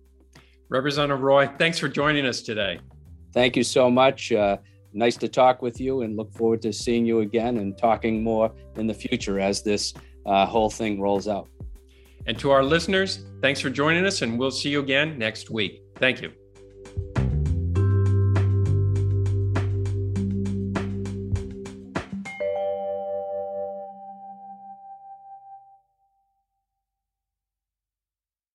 Representative 0.68 1.22
Roy, 1.22 1.48
thanks 1.58 1.78
for 1.78 1.88
joining 1.88 2.26
us 2.26 2.42
today. 2.42 2.80
Thank 3.32 3.56
you 3.56 3.62
so 3.62 3.90
much. 3.90 4.32
Uh, 4.32 4.58
nice 4.92 5.16
to 5.16 5.28
talk 5.28 5.62
with 5.62 5.80
you 5.80 6.02
and 6.02 6.16
look 6.16 6.32
forward 6.32 6.62
to 6.62 6.72
seeing 6.72 7.04
you 7.04 7.20
again 7.20 7.58
and 7.58 7.76
talking 7.76 8.22
more 8.22 8.52
in 8.76 8.86
the 8.86 8.94
future 8.94 9.38
as 9.38 9.62
this 9.62 9.94
uh, 10.26 10.46
whole 10.46 10.70
thing 10.70 11.00
rolls 11.00 11.28
out. 11.28 11.48
And 12.26 12.38
to 12.40 12.50
our 12.50 12.62
listeners, 12.62 13.24
thanks 13.40 13.60
for 13.60 13.70
joining 13.70 14.04
us, 14.04 14.22
and 14.22 14.38
we'll 14.38 14.50
see 14.50 14.68
you 14.70 14.80
again 14.80 15.18
next 15.18 15.50
week. 15.50 15.82
Thank 15.96 16.20
you. 16.20 16.32